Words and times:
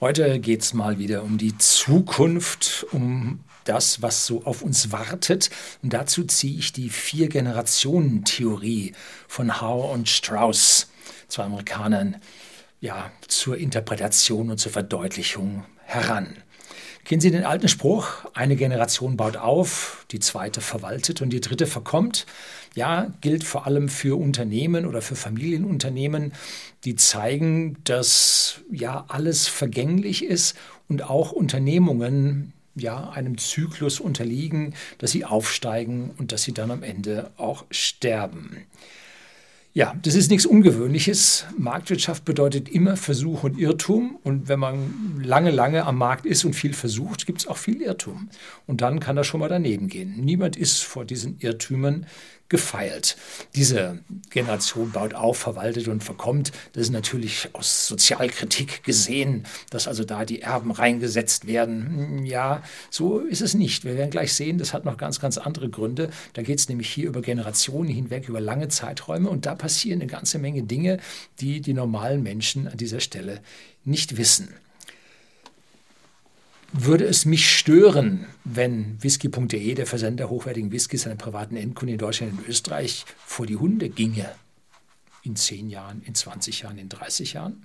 Heute 0.00 0.38
geht 0.38 0.62
es 0.62 0.74
mal 0.74 1.00
wieder 1.00 1.24
um 1.24 1.38
die 1.38 1.58
Zukunft, 1.58 2.86
um 2.92 3.40
das, 3.64 4.00
was 4.00 4.26
so 4.26 4.44
auf 4.44 4.62
uns 4.62 4.92
wartet. 4.92 5.50
Und 5.82 5.92
dazu 5.92 6.22
ziehe 6.22 6.56
ich 6.56 6.72
die 6.72 6.88
Vier-Generationen-Theorie 6.88 8.92
von 9.26 9.60
Hauer 9.60 9.90
und 9.90 10.08
Strauss, 10.08 10.88
zwei 11.26 11.42
Amerikanern, 11.42 12.18
ja, 12.80 13.10
zur 13.26 13.56
Interpretation 13.56 14.52
und 14.52 14.58
zur 14.58 14.70
Verdeutlichung 14.70 15.64
heran. 15.84 16.36
Kennen 17.04 17.20
Sie 17.20 17.32
den 17.32 17.44
alten 17.44 17.66
Spruch, 17.66 18.24
eine 18.34 18.54
Generation 18.54 19.16
baut 19.16 19.36
auf, 19.36 20.06
die 20.12 20.20
zweite 20.20 20.60
verwaltet 20.60 21.22
und 21.22 21.30
die 21.30 21.40
dritte 21.40 21.66
verkommt? 21.66 22.24
Ja, 22.78 23.12
gilt 23.22 23.42
vor 23.42 23.66
allem 23.66 23.88
für 23.88 24.16
Unternehmen 24.16 24.86
oder 24.86 25.02
für 25.02 25.16
Familienunternehmen, 25.16 26.32
die 26.84 26.94
zeigen, 26.94 27.76
dass 27.82 28.60
ja 28.70 29.04
alles 29.08 29.48
vergänglich 29.48 30.24
ist 30.24 30.56
und 30.88 31.02
auch 31.02 31.32
Unternehmungen 31.32 32.52
ja 32.76 33.10
einem 33.10 33.36
Zyklus 33.36 33.98
unterliegen, 33.98 34.74
dass 34.98 35.10
sie 35.10 35.24
aufsteigen 35.24 36.12
und 36.18 36.30
dass 36.30 36.44
sie 36.44 36.54
dann 36.54 36.70
am 36.70 36.84
Ende 36.84 37.32
auch 37.36 37.64
sterben. 37.72 38.58
Ja, 39.74 39.94
das 40.02 40.14
ist 40.14 40.30
nichts 40.30 40.46
Ungewöhnliches. 40.46 41.46
Marktwirtschaft 41.56 42.24
bedeutet 42.24 42.68
immer 42.68 42.96
Versuch 42.96 43.44
und 43.44 43.58
Irrtum. 43.58 44.18
Und 44.24 44.48
wenn 44.48 44.58
man 44.58 45.20
lange, 45.22 45.50
lange 45.50 45.84
am 45.84 45.98
Markt 45.98 46.26
ist 46.26 46.44
und 46.44 46.54
viel 46.54 46.72
versucht, 46.72 47.26
gibt 47.26 47.40
es 47.40 47.46
auch 47.46 47.58
viel 47.58 47.82
Irrtum. 47.82 48.28
Und 48.66 48.80
dann 48.80 48.98
kann 48.98 49.14
das 49.14 49.26
schon 49.26 49.40
mal 49.40 49.48
daneben 49.48 49.88
gehen. 49.88 50.16
Niemand 50.20 50.56
ist 50.56 50.82
vor 50.82 51.04
diesen 51.04 51.38
Irrtümern 51.38 52.06
gefeilt. 52.48 53.16
Diese 53.54 53.98
Generation 54.30 54.90
baut 54.90 55.14
auf, 55.14 55.38
verwaltet 55.38 55.88
und 55.88 56.02
verkommt. 56.02 56.52
Das 56.72 56.82
ist 56.84 56.90
natürlich 56.90 57.48
aus 57.52 57.86
Sozialkritik 57.86 58.82
gesehen, 58.84 59.44
dass 59.70 59.86
also 59.86 60.04
da 60.04 60.24
die 60.24 60.40
Erben 60.40 60.70
reingesetzt 60.70 61.46
werden. 61.46 61.86
Hm, 61.86 62.24
ja, 62.24 62.62
so 62.90 63.20
ist 63.20 63.42
es 63.42 63.54
nicht. 63.54 63.84
Wir 63.84 63.96
werden 63.96 64.10
gleich 64.10 64.32
sehen, 64.32 64.58
das 64.58 64.72
hat 64.72 64.84
noch 64.84 64.96
ganz, 64.96 65.20
ganz 65.20 65.36
andere 65.36 65.68
Gründe. 65.68 66.10
Da 66.32 66.42
geht 66.42 66.58
es 66.58 66.68
nämlich 66.68 66.88
hier 66.88 67.08
über 67.08 67.20
Generationen 67.20 67.90
hinweg, 67.90 68.28
über 68.28 68.40
lange 68.40 68.68
Zeiträume 68.68 69.28
und 69.28 69.44
da 69.44 69.54
passieren 69.54 70.00
eine 70.00 70.10
ganze 70.10 70.38
Menge 70.38 70.62
Dinge, 70.62 70.98
die 71.40 71.60
die 71.60 71.74
normalen 71.74 72.22
Menschen 72.22 72.68
an 72.68 72.76
dieser 72.76 73.00
Stelle 73.00 73.40
nicht 73.84 74.16
wissen 74.16 74.54
würde 76.72 77.04
es 77.04 77.24
mich 77.24 77.50
stören, 77.50 78.26
wenn 78.44 79.02
whisky.de, 79.02 79.74
der 79.74 79.86
Versender 79.86 80.28
hochwertigen 80.28 80.70
Whiskys 80.70 81.06
an 81.06 81.18
privaten 81.18 81.56
Endkunden 81.56 81.94
in 81.94 81.98
Deutschland 81.98 82.38
und 82.38 82.48
Österreich, 82.48 83.04
vor 83.24 83.46
die 83.46 83.56
Hunde 83.56 83.88
ginge? 83.88 84.28
In 85.22 85.36
10 85.36 85.70
Jahren, 85.70 86.02
in 86.04 86.14
20 86.14 86.62
Jahren, 86.62 86.78
in 86.78 86.88
30 86.88 87.34
Jahren? 87.34 87.64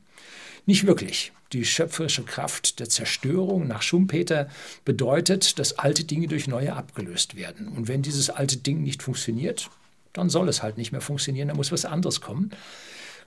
Nicht 0.66 0.88
wirklich. 0.88 1.34
Die 1.52 1.66
schöpferische 1.66 2.24
Kraft 2.24 2.80
der 2.80 2.90
Zerstörung 2.90 3.68
nach 3.68 3.82
Schumpeter 3.82 4.50
bedeutet, 4.86 5.60
dass 5.60 5.78
alte 5.78 6.04
Dinge 6.04 6.28
durch 6.28 6.48
neue 6.48 6.74
abgelöst 6.74 7.36
werden. 7.36 7.68
Und 7.68 7.88
wenn 7.88 8.02
dieses 8.02 8.30
alte 8.30 8.58
Ding 8.58 8.82
nicht 8.82 9.04
funktioniert, 9.04 9.70
dann 10.14 10.30
soll 10.30 10.48
es 10.48 10.64
halt 10.64 10.78
nicht 10.78 10.92
mehr 10.92 11.02
funktionieren, 11.02 11.50
dann 11.50 11.58
muss 11.58 11.72
was 11.72 11.86
anderes 11.86 12.22
kommen. 12.22 12.52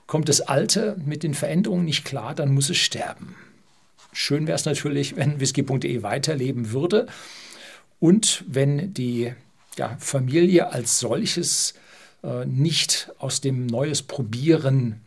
Kommt 0.07 0.29
das 0.29 0.41
Alte 0.41 0.97
mit 1.05 1.23
den 1.23 1.33
Veränderungen 1.33 1.85
nicht 1.85 2.05
klar, 2.05 2.33
dann 2.33 2.53
muss 2.53 2.69
es 2.69 2.77
sterben. 2.77 3.35
Schön 4.19 4.47
wäre 4.47 4.55
es 4.55 4.65
natürlich, 4.65 5.15
wenn 5.15 5.39
whisky.de 5.39 6.01
weiterleben 6.01 6.71
würde 6.71 7.05
und 7.99 8.43
wenn 8.47 8.91
die 8.91 9.31
ja, 9.77 9.95
Familie 9.99 10.71
als 10.71 10.97
solches 10.97 11.75
äh, 12.23 12.43
nicht 12.47 13.11
aus 13.19 13.41
dem 13.41 13.67
Neues 13.67 14.01
Probieren 14.01 15.01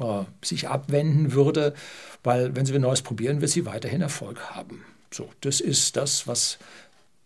äh, 0.00 0.22
sich 0.42 0.68
abwenden 0.68 1.34
würde, 1.34 1.74
weil 2.24 2.56
wenn 2.56 2.64
sie 2.64 2.78
Neues 2.78 3.02
probieren, 3.02 3.42
wird 3.42 3.50
sie 3.50 3.66
weiterhin 3.66 4.00
Erfolg 4.00 4.40
haben. 4.48 4.82
So, 5.10 5.28
das 5.42 5.60
ist 5.60 5.96
das, 5.96 6.26
was 6.26 6.58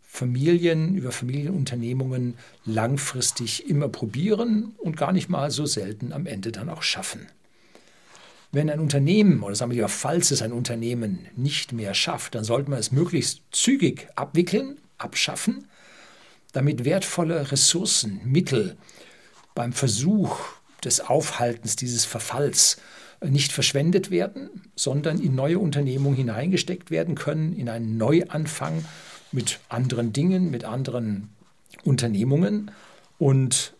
Familien 0.03 0.97
über 0.97 1.13
Familienunternehmungen 1.13 2.37
langfristig 2.65 3.71
immer 3.71 3.89
probieren 3.89 4.75
und 4.79 4.97
gar 4.97 5.13
nicht 5.13 5.29
mal 5.29 5.53
so 5.53 5.67
selten 5.67 6.13
am 6.13 6.27
Ende 6.27 6.51
dann 6.51 6.69
auch 6.69 6.83
schaffen. 6.83 7.29
Wenn 8.53 8.71
ein 8.71 8.81
Unternehmen, 8.81 9.43
oder 9.43 9.55
sagen 9.55 9.71
wir 9.71 9.77
lieber, 9.77 9.89
falls 9.89 10.31
es 10.31 10.43
ein 10.43 10.53
Unternehmen 10.53 11.27
nicht 11.37 11.73
mehr 11.73 11.95
schafft, 11.95 12.35
dann 12.35 12.45
sollte 12.45 12.71
man 12.71 12.79
es 12.79 12.93
möglichst 12.93 13.43
zügig 13.51 14.09
abwickeln, 14.15 14.79
abschaffen, 14.99 15.67
damit 16.53 16.85
wertvolle 16.85 17.53
Ressourcen, 17.53 18.21
Mittel 18.25 18.77
beim 19.55 19.73
Versuch 19.73 20.39
des 20.85 21.01
Aufhaltens 21.01 21.77
dieses 21.77 22.05
Verfalls 22.05 22.79
nicht 23.25 23.53
verschwendet 23.53 24.11
werden, 24.11 24.71
sondern 24.77 25.19
in 25.21 25.35
neue 25.35 25.59
Unternehmungen 25.59 26.17
hineingesteckt 26.17 26.91
werden 26.91 27.15
können, 27.15 27.55
in 27.55 27.69
einen 27.69 27.97
Neuanfang 27.97 28.85
mit 29.33 29.59
anderen 29.69 30.13
Dingen, 30.13 30.51
mit 30.51 30.65
anderen 30.65 31.31
Unternehmungen. 31.85 32.71
Und 33.19 33.75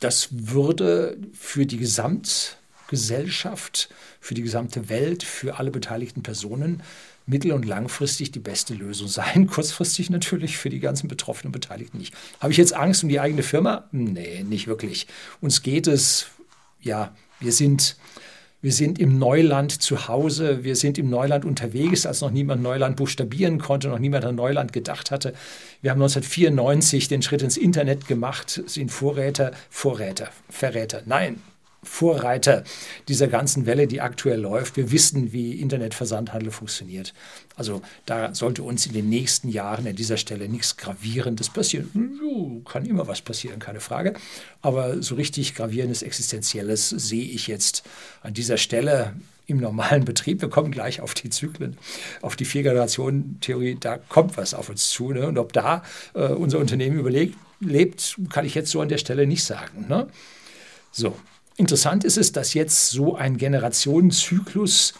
das 0.00 0.28
würde 0.30 1.18
für 1.32 1.66
die 1.66 1.76
Gesamt 1.76 2.56
Gesellschaft, 2.90 3.88
für 4.20 4.34
die 4.34 4.42
gesamte 4.42 4.88
Welt, 4.88 5.22
für 5.22 5.58
alle 5.58 5.70
beteiligten 5.70 6.22
Personen 6.22 6.82
mittel- 7.24 7.52
und 7.52 7.64
langfristig 7.64 8.32
die 8.32 8.40
beste 8.40 8.74
Lösung 8.74 9.06
sein. 9.06 9.46
Kurzfristig 9.50 10.10
natürlich 10.10 10.58
für 10.58 10.70
die 10.70 10.80
ganzen 10.80 11.06
Betroffenen 11.06 11.48
und 11.48 11.60
Beteiligten 11.60 11.98
nicht. 11.98 12.12
Habe 12.40 12.52
ich 12.52 12.58
jetzt 12.58 12.74
Angst 12.74 13.04
um 13.04 13.08
die 13.08 13.20
eigene 13.20 13.44
Firma? 13.44 13.84
Nee, 13.92 14.42
nicht 14.42 14.66
wirklich. 14.66 15.06
Uns 15.40 15.62
geht 15.62 15.86
es, 15.86 16.26
ja, 16.82 17.14
wir 17.38 17.52
sind, 17.52 17.96
wir 18.60 18.72
sind 18.72 18.98
im 18.98 19.18
Neuland 19.18 19.80
zu 19.80 20.08
Hause, 20.08 20.64
wir 20.64 20.74
sind 20.74 20.98
im 20.98 21.08
Neuland 21.08 21.44
unterwegs, 21.44 22.06
als 22.06 22.22
noch 22.22 22.32
niemand 22.32 22.60
Neuland 22.60 22.96
buchstabieren 22.96 23.60
konnte, 23.60 23.86
noch 23.86 24.00
niemand 24.00 24.24
an 24.24 24.34
Neuland 24.34 24.72
gedacht 24.72 25.12
hatte. 25.12 25.32
Wir 25.80 25.92
haben 25.92 26.02
1994 26.02 27.06
den 27.06 27.22
Schritt 27.22 27.42
ins 27.42 27.56
Internet 27.56 28.08
gemacht, 28.08 28.62
sind 28.66 28.90
Vorräter, 28.90 29.52
Vorräter, 29.70 30.30
Verräter. 30.48 31.02
Nein, 31.06 31.40
Vorreiter 31.82 32.64
dieser 33.08 33.28
ganzen 33.28 33.66
Welle, 33.66 33.86
die 33.86 34.00
aktuell 34.00 34.40
läuft. 34.40 34.76
Wir 34.76 34.90
wissen, 34.90 35.32
wie 35.32 35.60
Internetversandhandel 35.60 36.50
funktioniert. 36.50 37.14
Also 37.56 37.80
da 38.06 38.34
sollte 38.34 38.62
uns 38.62 38.86
in 38.86 38.92
den 38.92 39.08
nächsten 39.08 39.48
Jahren 39.48 39.86
an 39.86 39.96
dieser 39.96 40.16
Stelle 40.16 40.48
nichts 40.48 40.76
Gravierendes 40.76 41.48
passieren. 41.48 42.18
Jo, 42.20 42.60
kann 42.70 42.84
immer 42.84 43.08
was 43.08 43.22
passieren, 43.22 43.58
keine 43.60 43.80
Frage. 43.80 44.14
Aber 44.60 45.02
so 45.02 45.14
richtig 45.14 45.54
gravierendes, 45.54 46.02
existenzielles 46.02 46.90
sehe 46.90 47.24
ich 47.24 47.46
jetzt 47.46 47.82
an 48.22 48.34
dieser 48.34 48.58
Stelle 48.58 49.14
im 49.46 49.58
normalen 49.58 50.04
Betrieb. 50.04 50.40
Wir 50.40 50.48
kommen 50.48 50.70
gleich 50.70 51.00
auf 51.00 51.14
die 51.14 51.28
Zyklen, 51.28 51.76
auf 52.22 52.36
die 52.36 52.44
Vier-Generationen-Theorie. 52.44 53.78
Da 53.80 53.98
kommt 53.98 54.36
was 54.36 54.54
auf 54.54 54.68
uns 54.68 54.90
zu. 54.90 55.12
Ne? 55.12 55.26
Und 55.26 55.38
ob 55.38 55.52
da 55.52 55.82
äh, 56.14 56.28
unser 56.28 56.58
Unternehmen 56.58 56.98
überlegt, 56.98 57.36
lebt, 57.60 58.16
kann 58.30 58.46
ich 58.46 58.54
jetzt 58.54 58.70
so 58.70 58.80
an 58.80 58.88
der 58.88 58.98
Stelle 58.98 59.26
nicht 59.26 59.44
sagen. 59.44 59.86
Ne? 59.88 60.08
So, 60.92 61.16
Interessant 61.56 62.04
ist 62.04 62.16
es, 62.16 62.32
dass 62.32 62.54
jetzt 62.54 62.90
so 62.90 63.16
ein 63.16 63.36
Generationenzyklus 63.36 64.94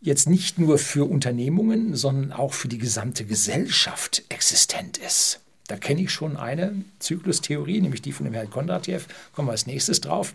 jetzt 0.00 0.28
nicht 0.28 0.58
nur 0.58 0.78
für 0.78 1.08
Unternehmungen, 1.08 1.94
sondern 1.94 2.32
auch 2.32 2.54
für 2.54 2.68
die 2.68 2.78
gesamte 2.78 3.24
Gesellschaft 3.24 4.22
existent 4.28 4.98
ist. 4.98 5.40
Da 5.68 5.76
kenne 5.76 6.02
ich 6.02 6.10
schon 6.10 6.36
eine 6.36 6.84
Zyklustheorie, 6.98 7.80
nämlich 7.80 8.02
die 8.02 8.12
von 8.12 8.24
dem 8.24 8.34
Herrn 8.34 8.50
Kondratjew, 8.50 9.00
kommen 9.32 9.48
wir 9.48 9.52
als 9.52 9.66
nächstes 9.66 10.00
drauf. 10.00 10.34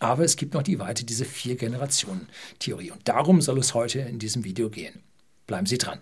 Aber 0.00 0.24
es 0.24 0.36
gibt 0.36 0.54
noch 0.54 0.62
die 0.62 0.78
weite, 0.78 1.04
diese 1.04 1.24
Vier-Generationen-Theorie. 1.24 2.90
Und 2.90 3.06
darum 3.06 3.40
soll 3.40 3.58
es 3.58 3.74
heute 3.74 4.00
in 4.00 4.18
diesem 4.18 4.44
Video 4.44 4.68
gehen. 4.68 5.02
Bleiben 5.46 5.66
Sie 5.66 5.78
dran. 5.78 6.00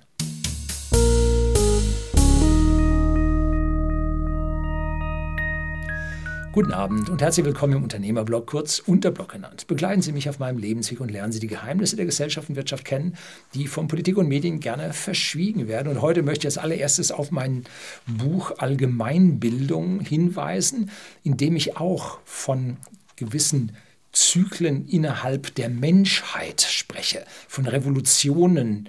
Guten 6.55 6.71
Abend 6.73 7.11
und 7.11 7.21
herzlich 7.21 7.45
willkommen 7.45 7.73
im 7.73 7.83
Unternehmerblog, 7.83 8.47
kurz 8.47 8.79
Unterblog 8.79 9.33
genannt. 9.33 9.67
Begleiten 9.67 10.03
Sie 10.03 10.13
mich 10.13 10.29
auf 10.29 10.39
meinem 10.39 10.59
Lebensweg 10.59 11.01
und 11.01 11.11
lernen 11.11 11.33
Sie 11.33 11.41
die 11.41 11.49
Geheimnisse 11.49 11.97
der 11.97 12.05
Gesellschaft 12.05 12.49
und 12.49 12.55
Wirtschaft 12.55 12.85
kennen, 12.85 13.17
die 13.55 13.67
von 13.67 13.89
Politik 13.89 14.17
und 14.19 14.29
Medien 14.29 14.61
gerne 14.61 14.93
verschwiegen 14.93 15.67
werden. 15.67 15.89
Und 15.89 16.01
heute 16.01 16.23
möchte 16.23 16.47
ich 16.47 16.57
als 16.57 16.59
allererstes 16.59 17.11
auf 17.11 17.33
mein 17.33 17.65
Buch 18.07 18.53
Allgemeinbildung 18.59 19.99
hinweisen, 19.99 20.93
in 21.25 21.37
dem 21.37 21.57
ich 21.57 21.77
auch 21.77 22.21
von 22.25 22.77
gewissen 23.17 23.73
Zyklen 24.13 24.87
innerhalb 24.87 25.57
der 25.57 25.69
Menschheit 25.69 26.61
spreche, 26.61 27.25
von 27.49 27.67
Revolutionen, 27.67 28.89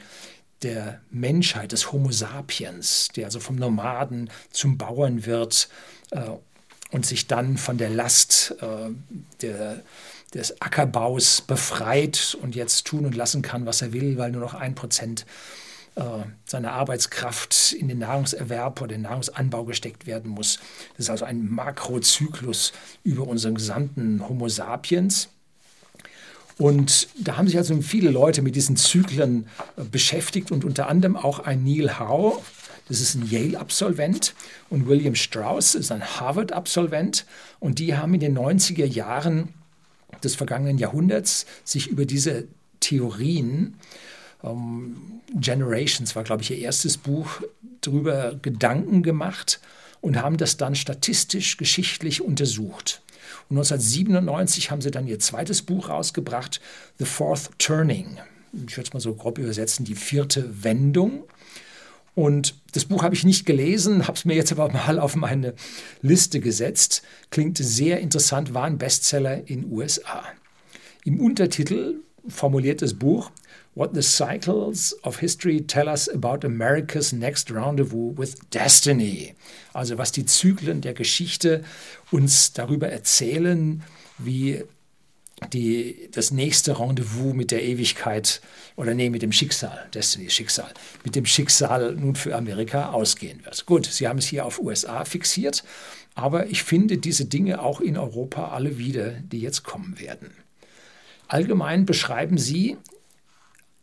der 0.61 1.01
Menschheit, 1.09 1.71
des 1.71 1.91
Homo 1.91 2.11
sapiens, 2.11 3.07
der 3.15 3.25
also 3.25 3.39
vom 3.39 3.55
Nomaden 3.55 4.29
zum 4.51 4.77
Bauern 4.77 5.25
wird 5.25 5.67
äh, 6.11 6.29
und 6.91 7.05
sich 7.05 7.27
dann 7.27 7.57
von 7.57 7.77
der 7.77 7.89
Last 7.89 8.55
äh, 8.61 8.91
der, 9.41 9.81
des 10.33 10.61
Ackerbaus 10.61 11.41
befreit 11.41 12.37
und 12.41 12.55
jetzt 12.55 12.85
tun 12.85 13.05
und 13.05 13.15
lassen 13.15 13.41
kann, 13.41 13.65
was 13.65 13.81
er 13.81 13.93
will, 13.93 14.17
weil 14.17 14.31
nur 14.31 14.41
noch 14.41 14.53
ein 14.53 14.75
Prozent 14.75 15.25
äh, 15.95 16.01
seiner 16.45 16.73
Arbeitskraft 16.73 17.73
in 17.73 17.87
den 17.87 17.99
Nahrungserwerb 17.99 18.81
oder 18.81 18.95
den 18.95 19.03
Nahrungsanbau 19.03 19.63
gesteckt 19.63 20.05
werden 20.05 20.29
muss. 20.29 20.59
Das 20.97 21.05
ist 21.05 21.09
also 21.09 21.25
ein 21.25 21.49
Makrozyklus 21.49 22.73
über 23.03 23.27
unseren 23.27 23.55
gesamten 23.55 24.27
Homo 24.27 24.49
sapiens. 24.49 25.29
Und 26.57 27.09
da 27.19 27.37
haben 27.37 27.47
sich 27.47 27.57
also 27.57 27.81
viele 27.81 28.11
Leute 28.11 28.41
mit 28.41 28.55
diesen 28.55 28.77
Zyklen 28.77 29.47
äh, 29.77 29.83
beschäftigt 29.83 30.51
und 30.51 30.65
unter 30.65 30.87
anderem 30.87 31.15
auch 31.15 31.39
ein 31.39 31.63
Neil 31.63 31.99
Howe, 31.99 32.41
das 32.87 32.99
ist 32.99 33.15
ein 33.15 33.27
Yale-Absolvent, 33.29 34.35
und 34.69 34.87
William 34.87 35.15
Strauss 35.15 35.75
ist 35.75 35.91
ein 35.91 36.03
Harvard-Absolvent. 36.03 37.25
Und 37.59 37.79
die 37.79 37.95
haben 37.95 38.13
in 38.13 38.19
den 38.19 38.37
90er 38.37 38.85
Jahren 38.85 39.49
des 40.23 40.35
vergangenen 40.35 40.77
Jahrhunderts 40.77 41.45
sich 41.63 41.87
über 41.87 42.05
diese 42.05 42.47
Theorien, 42.79 43.75
ähm, 44.43 44.95
Generations 45.33 46.15
war, 46.15 46.23
glaube 46.23 46.43
ich, 46.43 46.51
ihr 46.51 46.59
erstes 46.59 46.97
Buch, 46.97 47.41
darüber 47.81 48.35
Gedanken 48.41 49.03
gemacht 49.03 49.59
und 50.01 50.21
haben 50.21 50.37
das 50.37 50.57
dann 50.57 50.75
statistisch, 50.75 51.57
geschichtlich 51.57 52.21
untersucht. 52.21 53.01
Und 53.49 53.57
1997 53.57 54.71
haben 54.71 54.81
sie 54.81 54.91
dann 54.91 55.07
ihr 55.07 55.19
zweites 55.19 55.61
Buch 55.61 55.89
rausgebracht, 55.89 56.61
The 56.99 57.05
Fourth 57.05 57.49
Turning. 57.57 58.17
Ich 58.67 58.77
würde 58.77 58.87
es 58.87 58.93
mal 58.93 58.99
so 58.99 59.13
grob 59.13 59.37
übersetzen, 59.37 59.85
die 59.85 59.95
vierte 59.95 60.63
Wendung. 60.63 61.23
Und 62.13 62.55
das 62.75 62.83
Buch 62.83 63.03
habe 63.03 63.15
ich 63.15 63.23
nicht 63.23 63.45
gelesen, 63.45 64.05
habe 64.05 64.17
es 64.17 64.25
mir 64.25 64.35
jetzt 64.35 64.51
aber 64.51 64.69
mal 64.69 64.99
auf 64.99 65.15
meine 65.15 65.53
Liste 66.01 66.41
gesetzt. 66.41 67.03
Klingt 67.29 67.57
sehr 67.57 68.01
interessant, 68.01 68.53
war 68.53 68.65
ein 68.65 68.77
Bestseller 68.77 69.47
in 69.47 69.71
USA. 69.71 70.25
Im 71.05 71.21
Untertitel 71.21 72.01
formuliert 72.27 72.81
das 72.81 72.93
Buch 72.93 73.31
What 73.75 73.91
the 73.93 74.01
Cycles 74.01 74.97
of 75.03 75.19
History 75.19 75.65
Tell 75.65 75.87
Us 75.87 76.09
About 76.09 76.45
America's 76.45 77.13
Next 77.13 77.49
Rendezvous 77.49 78.17
with 78.17 78.35
Destiny. 78.53 79.35
Also 79.71 79.97
was 79.97 80.11
die 80.11 80.25
Zyklen 80.25 80.81
der 80.81 80.93
Geschichte 80.93 81.63
uns 82.11 82.51
darüber 82.51 82.89
erzählen, 82.89 83.83
wie 84.17 84.65
die, 85.51 86.09
das 86.11 86.31
nächste 86.31 86.79
Rendezvous 86.79 87.33
mit 87.33 87.51
der 87.51 87.63
Ewigkeit 87.63 88.41
oder 88.75 88.93
nee, 88.93 89.09
mit 89.09 89.21
dem 89.21 89.31
Schicksal, 89.31 89.87
Destiny 89.93 90.29
Schicksal, 90.29 90.73
mit 91.03 91.15
dem 91.15 91.25
Schicksal 91.25 91.95
nun 91.95 92.15
für 92.15 92.35
Amerika 92.35 92.91
ausgehen 92.91 93.43
wird. 93.43 93.65
Gut, 93.65 93.85
Sie 93.85 94.07
haben 94.07 94.19
es 94.19 94.27
hier 94.27 94.45
auf 94.45 94.59
USA 94.59 95.03
fixiert, 95.03 95.63
aber 96.13 96.47
ich 96.47 96.63
finde 96.63 96.97
diese 96.97 97.25
Dinge 97.25 97.61
auch 97.61 97.81
in 97.81 97.97
Europa 97.97 98.49
alle 98.49 98.77
wieder, 98.77 99.11
die 99.11 99.41
jetzt 99.41 99.63
kommen 99.63 99.99
werden. 99.99 100.31
Allgemein 101.27 101.85
beschreiben 101.85 102.37
Sie 102.37 102.77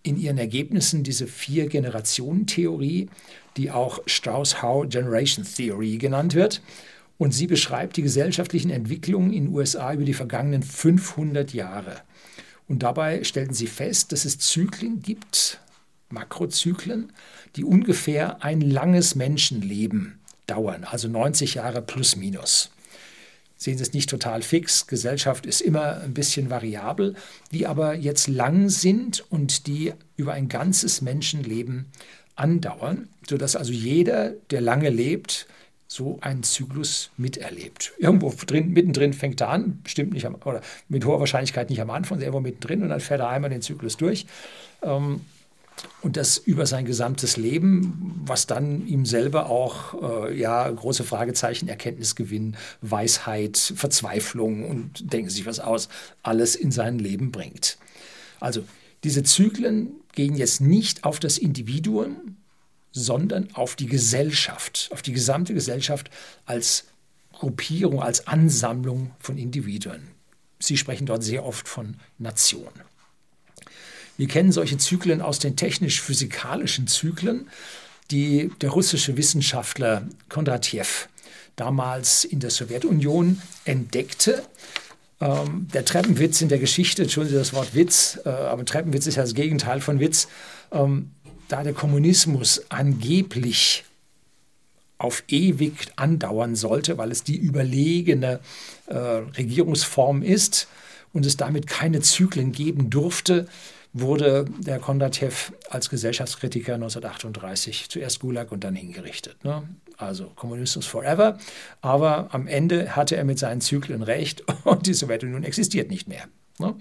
in 0.02 0.18
Ihren 0.18 0.38
Ergebnissen 0.38 1.02
diese 1.04 1.26
Vier-Generationen-Theorie, 1.26 3.08
die 3.56 3.70
auch 3.70 4.00
Strauss-Howe 4.06 4.88
Generation 4.88 5.44
Theory 5.44 5.98
genannt 5.98 6.34
wird. 6.34 6.62
Und 7.22 7.30
sie 7.30 7.46
beschreibt 7.46 7.96
die 7.96 8.02
gesellschaftlichen 8.02 8.70
Entwicklungen 8.70 9.32
in 9.32 9.44
den 9.44 9.54
USA 9.54 9.94
über 9.94 10.02
die 10.02 10.12
vergangenen 10.12 10.64
500 10.64 11.54
Jahre. 11.54 12.00
Und 12.66 12.82
dabei 12.82 13.22
stellten 13.22 13.54
sie 13.54 13.68
fest, 13.68 14.10
dass 14.10 14.24
es 14.24 14.40
Zyklen 14.40 15.02
gibt, 15.02 15.60
Makrozyklen, 16.08 17.12
die 17.54 17.62
ungefähr 17.62 18.42
ein 18.42 18.60
langes 18.60 19.14
Menschenleben 19.14 20.18
dauern, 20.48 20.82
also 20.82 21.06
90 21.06 21.54
Jahre 21.54 21.80
plus 21.80 22.16
minus. 22.16 22.72
Sehen 23.56 23.78
Sie 23.78 23.84
es 23.84 23.92
nicht 23.92 24.10
total 24.10 24.42
fix, 24.42 24.88
Gesellschaft 24.88 25.46
ist 25.46 25.60
immer 25.60 25.98
ein 25.98 26.14
bisschen 26.14 26.50
variabel, 26.50 27.14
die 27.52 27.68
aber 27.68 27.94
jetzt 27.94 28.26
lang 28.26 28.68
sind 28.68 29.24
und 29.30 29.68
die 29.68 29.92
über 30.16 30.32
ein 30.32 30.48
ganzes 30.48 31.02
Menschenleben 31.02 31.86
andauern, 32.34 33.08
sodass 33.28 33.54
also 33.54 33.70
jeder, 33.70 34.30
der 34.50 34.60
lange 34.60 34.90
lebt, 34.90 35.46
so 35.92 36.18
einen 36.22 36.42
Zyklus 36.42 37.10
miterlebt. 37.16 37.92
Irgendwo 37.98 38.32
drin, 38.46 38.70
mittendrin 38.72 39.12
fängt 39.12 39.40
er 39.40 39.50
an, 39.50 39.80
bestimmt 39.82 40.14
nicht 40.14 40.26
am, 40.26 40.36
oder 40.36 40.62
mit 40.88 41.04
hoher 41.04 41.20
Wahrscheinlichkeit 41.20 41.68
nicht 41.68 41.80
am 41.80 41.90
Anfang, 41.90 42.20
irgendwo 42.20 42.40
mittendrin 42.40 42.82
und 42.82 42.88
dann 42.88 43.00
fährt 43.00 43.20
er 43.20 43.28
einmal 43.28 43.50
den 43.50 43.62
Zyklus 43.62 43.96
durch. 43.98 44.26
Ähm, 44.82 45.20
und 46.00 46.16
das 46.16 46.38
über 46.38 46.66
sein 46.66 46.84
gesamtes 46.84 47.36
Leben, 47.36 48.20
was 48.24 48.46
dann 48.46 48.86
ihm 48.86 49.04
selber 49.04 49.50
auch 49.50 50.28
äh, 50.28 50.38
ja 50.38 50.68
große 50.70 51.04
Fragezeichen, 51.04 51.68
Erkenntnisgewinn, 51.68 52.56
Weisheit, 52.80 53.56
Verzweiflung 53.56 54.68
und 54.68 55.12
denken 55.12 55.30
sich 55.30 55.46
was 55.46 55.60
aus, 55.60 55.88
alles 56.22 56.54
in 56.54 56.72
sein 56.72 56.98
Leben 56.98 57.32
bringt. 57.32 57.78
Also 58.40 58.64
diese 59.04 59.22
Zyklen 59.22 59.92
gehen 60.14 60.36
jetzt 60.36 60.60
nicht 60.60 61.04
auf 61.04 61.18
das 61.20 61.38
Individuum, 61.38 62.36
sondern 62.92 63.48
auf 63.54 63.74
die 63.74 63.86
Gesellschaft, 63.86 64.88
auf 64.92 65.02
die 65.02 65.12
gesamte 65.12 65.54
Gesellschaft 65.54 66.10
als 66.46 66.84
Gruppierung, 67.32 68.02
als 68.02 68.26
Ansammlung 68.26 69.10
von 69.18 69.38
Individuen. 69.38 70.08
Sie 70.58 70.76
sprechen 70.76 71.06
dort 71.06 71.24
sehr 71.24 71.44
oft 71.44 71.66
von 71.66 71.96
Nation. 72.18 72.70
Wir 74.16 74.28
kennen 74.28 74.52
solche 74.52 74.76
Zyklen 74.76 75.20
aus 75.22 75.38
den 75.38 75.56
technisch-physikalischen 75.56 76.86
Zyklen, 76.86 77.48
die 78.10 78.50
der 78.60 78.70
russische 78.70 79.16
Wissenschaftler 79.16 80.06
Kondratjew 80.28 81.08
damals 81.56 82.24
in 82.24 82.40
der 82.40 82.50
Sowjetunion 82.50 83.40
entdeckte. 83.64 84.42
Ähm, 85.20 85.68
der 85.72 85.84
Treppenwitz 85.84 86.40
in 86.40 86.48
der 86.48 86.58
Geschichte, 86.58 87.02
entschuldigen 87.02 87.34
Sie 87.34 87.40
das 87.40 87.52
Wort 87.52 87.74
Witz, 87.74 88.20
äh, 88.24 88.28
aber 88.28 88.64
Treppenwitz 88.64 89.06
ist 89.06 89.16
ja 89.16 89.22
das 89.22 89.34
Gegenteil 89.34 89.80
von 89.80 90.00
Witz. 90.00 90.28
Ähm, 90.72 91.10
da 91.52 91.62
der 91.62 91.74
Kommunismus 91.74 92.64
angeblich 92.70 93.84
auf 94.96 95.24
ewig 95.28 95.92
andauern 95.96 96.56
sollte, 96.56 96.96
weil 96.96 97.10
es 97.10 97.24
die 97.24 97.36
überlegene 97.36 98.40
äh, 98.86 98.96
Regierungsform 98.96 100.22
ist 100.22 100.68
und 101.12 101.26
es 101.26 101.36
damit 101.36 101.66
keine 101.66 102.00
Zyklen 102.00 102.52
geben 102.52 102.88
durfte, 102.88 103.48
wurde 103.92 104.46
der 104.60 104.78
Kondratjew 104.78 105.52
als 105.68 105.90
Gesellschaftskritiker 105.90 106.74
1938 106.74 107.90
zuerst 107.90 108.20
Gulag 108.20 108.50
und 108.50 108.64
dann 108.64 108.74
hingerichtet. 108.74 109.44
Ne? 109.44 109.68
Also 109.98 110.28
Kommunismus 110.34 110.86
forever. 110.86 111.38
Aber 111.82 112.32
am 112.32 112.46
Ende 112.46 112.96
hatte 112.96 113.16
er 113.16 113.24
mit 113.24 113.38
seinen 113.38 113.60
Zyklen 113.60 114.02
recht 114.02 114.42
und 114.64 114.86
die 114.86 114.94
Sowjetunion 114.94 115.44
existiert 115.44 115.90
nicht 115.90 116.08
mehr. 116.08 116.24
Ne? 116.58 116.74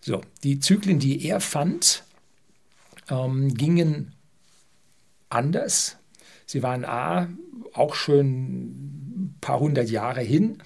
So, 0.00 0.20
die 0.44 0.60
Zyklen, 0.60 1.00
die 1.00 1.26
er 1.26 1.40
fand, 1.40 2.04
ähm, 3.08 3.54
gingen 3.54 4.14
anders. 5.28 5.96
Sie 6.46 6.62
waren 6.62 6.84
A, 6.84 7.28
auch 7.72 7.94
schon 7.94 8.24
ein 8.26 9.38
paar 9.40 9.60
hundert 9.60 9.90
Jahre 9.90 10.20
hin, 10.20 10.62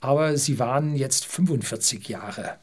aber 0.00 0.36
sie 0.36 0.58
waren 0.58 0.96
jetzt 0.96 1.24
45 1.26 2.08
Jahre, 2.08 2.58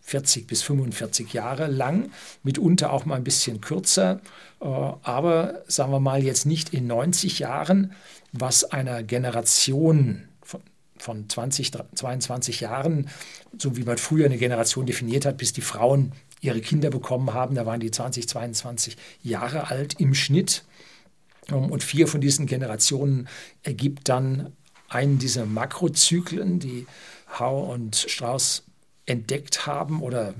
40 0.00 0.46
bis 0.46 0.62
45 0.62 1.32
Jahre 1.32 1.66
lang, 1.66 2.10
mitunter 2.42 2.92
auch 2.92 3.04
mal 3.04 3.16
ein 3.16 3.24
bisschen 3.24 3.60
kürzer, 3.60 4.20
äh, 4.60 4.64
aber 4.64 5.62
sagen 5.66 5.92
wir 5.92 6.00
mal 6.00 6.22
jetzt 6.22 6.46
nicht 6.46 6.74
in 6.74 6.86
90 6.86 7.38
Jahren, 7.38 7.92
was 8.32 8.64
einer 8.64 9.02
Generation 9.02 10.28
von, 10.42 10.60
von 10.96 11.28
20, 11.28 11.72
22 11.94 12.60
Jahren, 12.60 13.08
so 13.58 13.76
wie 13.76 13.84
man 13.84 13.98
früher 13.98 14.26
eine 14.26 14.38
Generation 14.38 14.86
definiert 14.86 15.24
hat, 15.24 15.36
bis 15.36 15.52
die 15.52 15.60
Frauen 15.60 16.12
ihre 16.42 16.60
Kinder 16.60 16.90
bekommen 16.90 17.32
haben. 17.32 17.54
Da 17.54 17.64
waren 17.64 17.80
die 17.80 17.90
20, 17.90 18.28
22 18.28 18.98
Jahre 19.22 19.70
alt 19.70 19.98
im 19.98 20.12
Schnitt. 20.12 20.64
Ähm, 21.48 21.70
und 21.70 21.82
vier 21.82 22.06
von 22.06 22.20
diesen 22.20 22.46
Generationen 22.46 23.28
ergibt 23.62 24.10
dann 24.10 24.52
einen 24.88 25.18
dieser 25.18 25.46
Makrozyklen, 25.46 26.58
die 26.58 26.86
Hau 27.38 27.72
und 27.72 27.96
Strauss 27.96 28.64
entdeckt 29.06 29.66
haben 29.66 30.02
oder 30.02 30.34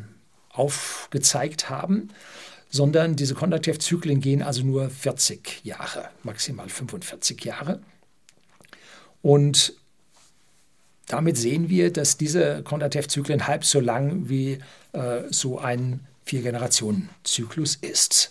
aufgezeigt 0.50 1.70
haben, 1.70 2.08
sondern 2.68 3.16
diese 3.16 3.34
Kondratjew-Zyklen 3.34 4.20
gehen 4.20 4.42
also 4.42 4.62
nur 4.62 4.90
40 4.90 5.64
Jahre, 5.64 6.10
maximal 6.22 6.68
45 6.68 7.42
Jahre. 7.44 7.80
Und 9.22 9.74
damit 11.12 11.36
sehen 11.36 11.68
wir, 11.68 11.92
dass 11.92 12.16
diese 12.16 12.62
Kondratjew-Zyklen 12.62 13.46
halb 13.46 13.66
so 13.66 13.80
lang 13.80 14.30
wie 14.30 14.58
äh, 14.92 15.22
so 15.30 15.58
ein 15.58 16.00
Vier-Generationen-Zyklus 16.24 17.76
ist. 17.76 18.30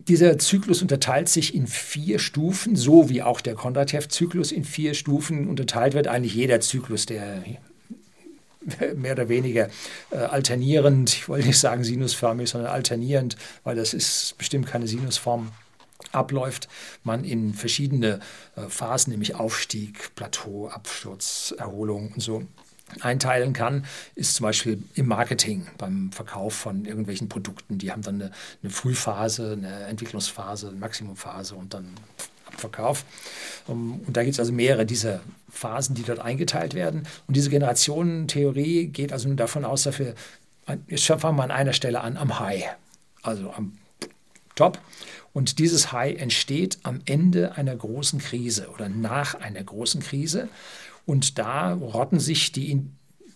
Dieser 0.00 0.38
Zyklus 0.38 0.82
unterteilt 0.82 1.28
sich 1.28 1.54
in 1.54 1.68
vier 1.68 2.18
Stufen, 2.18 2.74
so 2.74 3.08
wie 3.08 3.22
auch 3.22 3.40
der 3.40 3.54
Kondratjew-Zyklus 3.54 4.50
in 4.50 4.64
vier 4.64 4.94
Stufen 4.94 5.46
unterteilt 5.46 5.94
wird. 5.94 6.08
Eigentlich 6.08 6.34
jeder 6.34 6.60
Zyklus, 6.60 7.06
der 7.06 7.44
mehr 8.96 9.12
oder 9.12 9.28
weniger 9.28 9.68
äh, 10.10 10.16
alternierend, 10.16 11.10
ich 11.10 11.28
wollte 11.28 11.46
nicht 11.46 11.60
sagen 11.60 11.84
sinusförmig, 11.84 12.50
sondern 12.50 12.72
alternierend, 12.72 13.36
weil 13.62 13.76
das 13.76 13.94
ist 13.94 14.34
bestimmt 14.36 14.66
keine 14.66 14.88
Sinusform, 14.88 15.52
abläuft, 16.12 16.68
man 17.04 17.24
in 17.24 17.54
verschiedene 17.54 18.20
äh, 18.56 18.68
Phasen, 18.68 19.10
nämlich 19.10 19.34
Aufstieg, 19.34 20.14
Plateau, 20.14 20.68
Absturz, 20.68 21.54
Erholung 21.56 22.12
und 22.12 22.20
so 22.20 22.44
einteilen 23.00 23.52
kann, 23.52 23.84
ist 24.14 24.36
zum 24.36 24.44
Beispiel 24.44 24.82
im 24.94 25.06
Marketing, 25.06 25.66
beim 25.76 26.12
Verkauf 26.12 26.54
von 26.54 26.84
irgendwelchen 26.84 27.28
Produkten. 27.28 27.78
Die 27.78 27.90
haben 27.90 28.02
dann 28.02 28.16
eine, 28.16 28.30
eine 28.62 28.70
Frühphase, 28.70 29.52
eine 29.52 29.86
Entwicklungsphase, 29.86 30.68
eine 30.68 30.76
Maximumphase 30.76 31.56
und 31.56 31.74
dann 31.74 31.88
Verkauf. 32.56 33.04
Ähm, 33.68 34.00
und 34.06 34.16
da 34.16 34.22
gibt 34.22 34.34
es 34.34 34.40
also 34.40 34.52
mehrere 34.52 34.86
dieser 34.86 35.20
Phasen, 35.50 35.94
die 35.94 36.02
dort 36.02 36.20
eingeteilt 36.20 36.74
werden. 36.74 37.06
Und 37.26 37.36
diese 37.36 37.50
Generationentheorie 37.50 38.86
geht 38.86 39.12
also 39.12 39.28
nun 39.28 39.36
davon 39.36 39.64
aus, 39.64 39.82
dass 39.82 39.98
wir, 39.98 40.14
jetzt 40.86 41.06
fangen 41.06 41.36
wir 41.36 41.42
an 41.42 41.50
einer 41.50 41.72
Stelle 41.72 42.00
an, 42.00 42.16
am 42.16 42.38
High, 42.38 42.64
also 43.22 43.50
am 43.50 43.76
Top. 44.54 44.78
Und 45.36 45.58
dieses 45.58 45.92
High 45.92 46.18
entsteht 46.18 46.78
am 46.82 47.02
Ende 47.04 47.58
einer 47.58 47.76
großen 47.76 48.20
Krise 48.20 48.70
oder 48.70 48.88
nach 48.88 49.34
einer 49.34 49.62
großen 49.62 50.00
Krise. 50.00 50.48
Und 51.04 51.36
da 51.36 51.74
rotten 51.74 52.20
sich 52.20 52.52
die, 52.52 52.86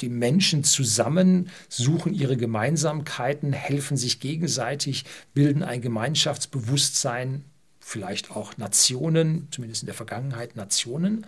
die 0.00 0.08
Menschen 0.08 0.64
zusammen, 0.64 1.50
suchen 1.68 2.14
ihre 2.14 2.38
Gemeinsamkeiten, 2.38 3.52
helfen 3.52 3.98
sich 3.98 4.18
gegenseitig, 4.18 5.04
bilden 5.34 5.62
ein 5.62 5.82
Gemeinschaftsbewusstsein, 5.82 7.44
vielleicht 7.80 8.30
auch 8.30 8.56
Nationen, 8.56 9.48
zumindest 9.50 9.82
in 9.82 9.86
der 9.86 9.94
Vergangenheit 9.94 10.56
Nationen, 10.56 11.26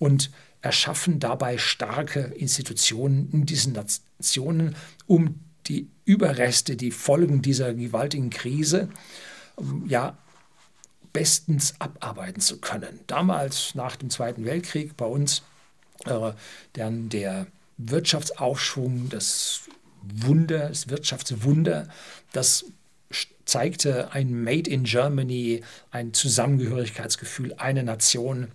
und 0.00 0.32
erschaffen 0.60 1.20
dabei 1.20 1.56
starke 1.56 2.18
Institutionen 2.18 3.30
in 3.30 3.46
diesen 3.46 3.74
Nationen, 3.74 4.74
um 5.06 5.38
die 5.68 5.88
Überreste, 6.04 6.74
die 6.74 6.90
Folgen 6.90 7.42
dieser 7.42 7.74
gewaltigen 7.74 8.30
Krise 8.30 8.88
ja 9.86 10.16
bestens 11.12 11.74
abarbeiten 11.78 12.40
zu 12.40 12.58
können. 12.58 13.00
Damals 13.06 13.74
nach 13.74 13.96
dem 13.96 14.10
Zweiten 14.10 14.44
Weltkrieg 14.44 14.96
bei 14.96 15.06
uns 15.06 15.42
äh, 16.06 16.32
dann 16.74 17.08
der 17.08 17.46
Wirtschaftsaufschwung, 17.78 19.08
das 19.08 19.62
Wunder, 20.02 20.68
das 20.68 20.88
Wirtschaftswunder, 20.88 21.88
das 22.32 22.64
zeigte 23.44 24.12
ein 24.12 24.44
Made 24.44 24.70
in 24.70 24.84
Germany, 24.84 25.62
ein 25.90 26.14
Zusammengehörigkeitsgefühl, 26.14 27.54
eine 27.54 27.82
Nation, 27.82 28.52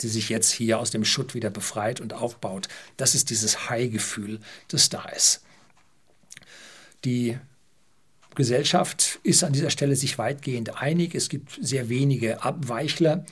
die 0.00 0.08
sich 0.08 0.28
jetzt 0.28 0.50
hier 0.50 0.80
aus 0.80 0.90
dem 0.90 1.04
Schutt 1.04 1.34
wieder 1.34 1.50
befreit 1.50 2.00
und 2.00 2.12
aufbaut. 2.12 2.68
Das 2.96 3.14
ist 3.14 3.30
dieses 3.30 3.70
High-Gefühl, 3.70 4.40
das 4.68 4.88
da 4.88 5.04
ist. 5.04 5.42
Die 7.04 7.38
Gesellschaft 8.36 9.18
ist 9.22 9.42
an 9.42 9.52
dieser 9.52 9.70
Stelle 9.70 9.96
sich 9.96 10.18
weitgehend 10.18 10.80
einig. 10.80 11.14
Es 11.14 11.28
gibt 11.28 11.58
sehr 11.60 11.88
wenige 11.88 12.42
Abweichler 12.44 13.24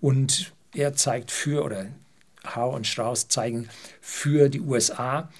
und 0.00 0.52
er 0.74 0.94
zeigt 0.94 1.30
für, 1.30 1.64
oder 1.64 1.86
Hau 2.54 2.74
und 2.74 2.86
Strauss 2.86 3.28
zeigen 3.28 3.68
für 4.00 4.48
die 4.48 4.60
USA 4.60 5.30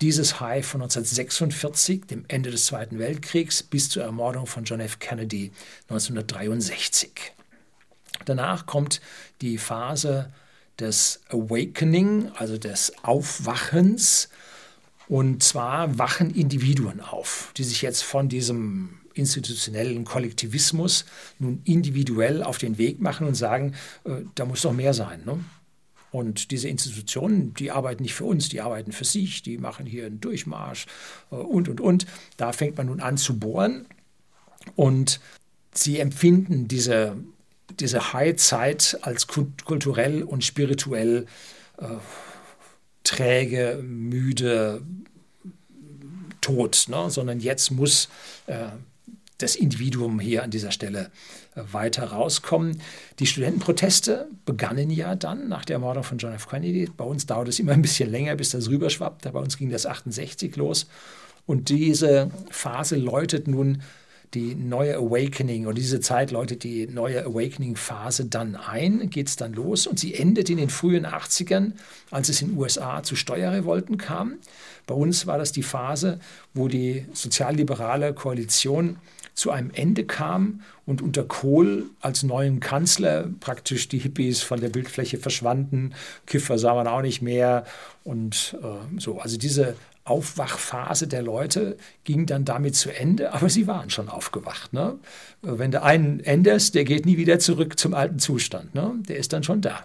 dieses 0.00 0.40
High 0.40 0.66
von 0.66 0.82
1946, 0.82 2.06
dem 2.06 2.24
Ende 2.28 2.50
des 2.50 2.66
Zweiten 2.66 2.98
Weltkriegs, 2.98 3.62
bis 3.62 3.88
zur 3.88 4.02
Ermordung 4.02 4.46
von 4.46 4.64
John 4.64 4.80
F. 4.80 4.98
Kennedy 4.98 5.52
1963. 5.88 7.32
Danach 8.24 8.66
kommt 8.66 9.00
die 9.40 9.56
Phase 9.56 10.32
des 10.78 11.20
Awakening, 11.28 12.32
also 12.34 12.58
des 12.58 12.92
Aufwachens, 13.02 14.28
und 15.08 15.42
zwar 15.42 15.98
wachen 15.98 16.34
Individuen 16.34 17.00
auf, 17.00 17.52
die 17.56 17.64
sich 17.64 17.82
jetzt 17.82 18.02
von 18.02 18.28
diesem 18.28 19.00
institutionellen 19.14 20.04
Kollektivismus 20.04 21.04
nun 21.38 21.60
individuell 21.64 22.42
auf 22.42 22.58
den 22.58 22.78
Weg 22.78 23.00
machen 23.00 23.26
und 23.26 23.34
sagen, 23.34 23.74
äh, 24.04 24.22
da 24.34 24.44
muss 24.44 24.62
doch 24.62 24.72
mehr 24.72 24.94
sein. 24.94 25.22
Ne? 25.24 25.38
Und 26.10 26.50
diese 26.50 26.68
Institutionen, 26.68 27.54
die 27.54 27.70
arbeiten 27.70 28.02
nicht 28.02 28.14
für 28.14 28.24
uns, 28.24 28.48
die 28.48 28.60
arbeiten 28.60 28.92
für 28.92 29.04
sich, 29.04 29.42
die 29.42 29.58
machen 29.58 29.86
hier 29.86 30.06
einen 30.06 30.20
Durchmarsch 30.20 30.86
äh, 31.30 31.36
und, 31.36 31.68
und, 31.68 31.80
und. 31.80 32.06
Da 32.36 32.52
fängt 32.52 32.76
man 32.76 32.86
nun 32.86 33.00
an 33.00 33.16
zu 33.16 33.38
bohren 33.38 33.86
und 34.74 35.20
sie 35.72 35.98
empfinden 35.98 36.68
diese, 36.68 37.16
diese 37.80 38.12
High-Zeit 38.12 38.98
als 39.02 39.26
kulturell 39.26 40.22
und 40.22 40.44
spirituell 40.44 41.26
äh, 41.78 41.86
träge, 43.04 43.80
müde, 43.82 44.82
tot, 46.40 46.86
ne? 46.88 47.08
sondern 47.08 47.40
jetzt 47.40 47.70
muss 47.70 48.08
äh, 48.46 48.66
das 49.38 49.56
Individuum 49.56 50.20
hier 50.20 50.42
an 50.42 50.50
dieser 50.50 50.70
Stelle 50.70 51.10
äh, 51.54 51.62
weiter 51.72 52.04
rauskommen. 52.04 52.80
Die 53.18 53.26
Studentenproteste 53.26 54.28
begannen 54.44 54.90
ja 54.90 55.14
dann 55.14 55.48
nach 55.48 55.64
der 55.64 55.74
Ermordung 55.74 56.04
von 56.04 56.18
John 56.18 56.34
F. 56.34 56.48
Kennedy. 56.48 56.88
Bei 56.94 57.04
uns 57.04 57.26
dauert 57.26 57.48
es 57.48 57.58
immer 57.58 57.72
ein 57.72 57.82
bisschen 57.82 58.10
länger, 58.10 58.36
bis 58.36 58.50
das 58.50 58.68
rüberschwappt. 58.68 59.32
Bei 59.32 59.40
uns 59.40 59.56
ging 59.56 59.70
das 59.70 59.86
68 59.86 60.56
los. 60.56 60.86
Und 61.46 61.68
diese 61.68 62.30
Phase 62.50 62.96
läutet 62.96 63.48
nun 63.48 63.82
die 64.34 64.54
neue 64.54 64.96
Awakening. 64.96 65.66
Oder 65.66 65.74
diese 65.74 66.00
Zeit 66.00 66.30
läutet 66.30 66.64
die 66.64 66.86
neue 66.86 67.24
Awakening-Phase 67.24 68.26
dann 68.26 68.56
ein, 68.56 69.10
geht 69.10 69.28
es 69.28 69.36
dann 69.36 69.52
los. 69.52 69.86
Und 69.86 69.98
sie 69.98 70.14
endet 70.14 70.50
in 70.50 70.56
den 70.56 70.70
frühen 70.70 71.06
80ern, 71.06 71.72
als 72.10 72.28
es 72.28 72.42
in 72.42 72.48
den 72.48 72.58
USA 72.58 73.02
zu 73.02 73.16
Steuerrevolten 73.16 73.96
kam. 73.96 74.34
Bei 74.86 74.94
uns 74.94 75.26
war 75.26 75.38
das 75.38 75.52
die 75.52 75.62
Phase, 75.62 76.18
wo 76.52 76.68
die 76.68 77.06
sozialliberale 77.12 78.12
Koalition 78.12 78.96
zu 79.34 79.50
einem 79.50 79.70
Ende 79.72 80.04
kam 80.04 80.60
und 80.86 81.02
unter 81.02 81.24
Kohl 81.24 81.86
als 82.00 82.22
neuen 82.22 82.60
Kanzler 82.60 83.28
praktisch 83.40 83.88
die 83.88 83.98
Hippies 83.98 84.42
von 84.42 84.60
der 84.60 84.68
Bildfläche 84.68 85.18
verschwanden, 85.18 85.94
Kiffer 86.26 86.56
sah 86.58 86.74
man 86.74 86.86
auch 86.86 87.02
nicht 87.02 87.20
mehr. 87.20 87.64
Und 88.04 88.56
äh, 88.62 89.00
so. 89.00 89.18
Also 89.18 89.36
diese 89.36 89.76
Aufwachphase 90.04 91.08
der 91.08 91.22
Leute 91.22 91.78
ging 92.04 92.26
dann 92.26 92.44
damit 92.44 92.76
zu 92.76 92.90
Ende, 92.90 93.32
aber 93.32 93.48
sie 93.48 93.66
waren 93.66 93.88
schon 93.88 94.10
aufgewacht. 94.10 94.74
Ne? 94.74 94.98
Wenn 95.40 95.70
du 95.70 95.82
einen 95.82 96.20
änderst, 96.20 96.74
der 96.74 96.84
geht 96.84 97.06
nie 97.06 97.16
wieder 97.16 97.38
zurück 97.38 97.78
zum 97.78 97.94
alten 97.94 98.18
Zustand. 98.18 98.74
Ne? 98.74 98.92
Der 99.08 99.16
ist 99.16 99.32
dann 99.32 99.44
schon 99.44 99.62
da. 99.62 99.84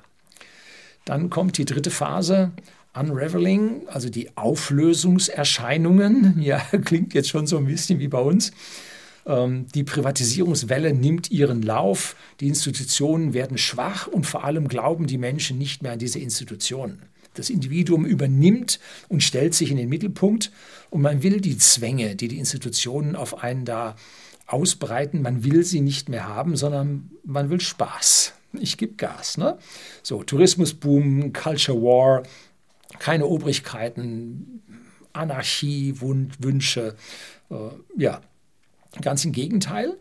Dann 1.05 1.29
kommt 1.29 1.57
die 1.57 1.65
dritte 1.65 1.89
Phase, 1.89 2.51
Unraveling, 2.93 3.87
also 3.87 4.09
die 4.09 4.35
Auflösungserscheinungen. 4.35 6.41
Ja, 6.41 6.59
klingt 6.83 7.13
jetzt 7.13 7.29
schon 7.29 7.47
so 7.47 7.57
ein 7.57 7.65
bisschen 7.65 7.99
wie 7.99 8.09
bei 8.09 8.19
uns. 8.19 8.51
Ähm, 9.25 9.67
die 9.73 9.83
Privatisierungswelle 9.83 10.93
nimmt 10.93 11.31
ihren 11.31 11.61
Lauf, 11.61 12.15
die 12.39 12.47
Institutionen 12.47 13.33
werden 13.33 13.57
schwach 13.57 14.07
und 14.07 14.25
vor 14.25 14.43
allem 14.43 14.67
glauben 14.67 15.07
die 15.07 15.17
Menschen 15.17 15.57
nicht 15.57 15.81
mehr 15.81 15.93
an 15.93 15.99
diese 15.99 16.19
Institutionen. 16.19 17.03
Das 17.39 17.49
Individuum 17.49 18.05
übernimmt 18.05 18.79
und 19.07 19.23
stellt 19.23 19.53
sich 19.53 19.71
in 19.71 19.77
den 19.77 19.89
Mittelpunkt 19.89 20.51
und 20.89 21.01
man 21.01 21.23
will 21.23 21.41
die 21.41 21.57
Zwänge, 21.57 22.15
die 22.15 22.27
die 22.27 22.37
Institutionen 22.37 23.15
auf 23.15 23.43
einen 23.43 23.65
da 23.65 23.95
ausbreiten, 24.45 25.21
man 25.21 25.43
will 25.43 25.63
sie 25.63 25.81
nicht 25.81 26.09
mehr 26.09 26.27
haben, 26.27 26.55
sondern 26.55 27.11
man 27.23 27.49
will 27.49 27.61
Spaß. 27.61 28.33
Ich 28.53 28.77
gebe 28.77 28.95
Gas. 28.95 29.37
Ne? 29.37 29.57
So, 30.01 30.23
Tourismusboom, 30.23 31.33
Culture 31.33 31.81
War, 31.81 32.23
keine 32.97 33.25
Obrigkeiten, 33.27 34.61
Anarchie, 35.13 35.95
Wünsche. 36.01 36.95
Äh, 37.49 37.55
ja, 37.97 38.21
ganz 39.01 39.23
im 39.23 39.31
Gegenteil. 39.31 39.97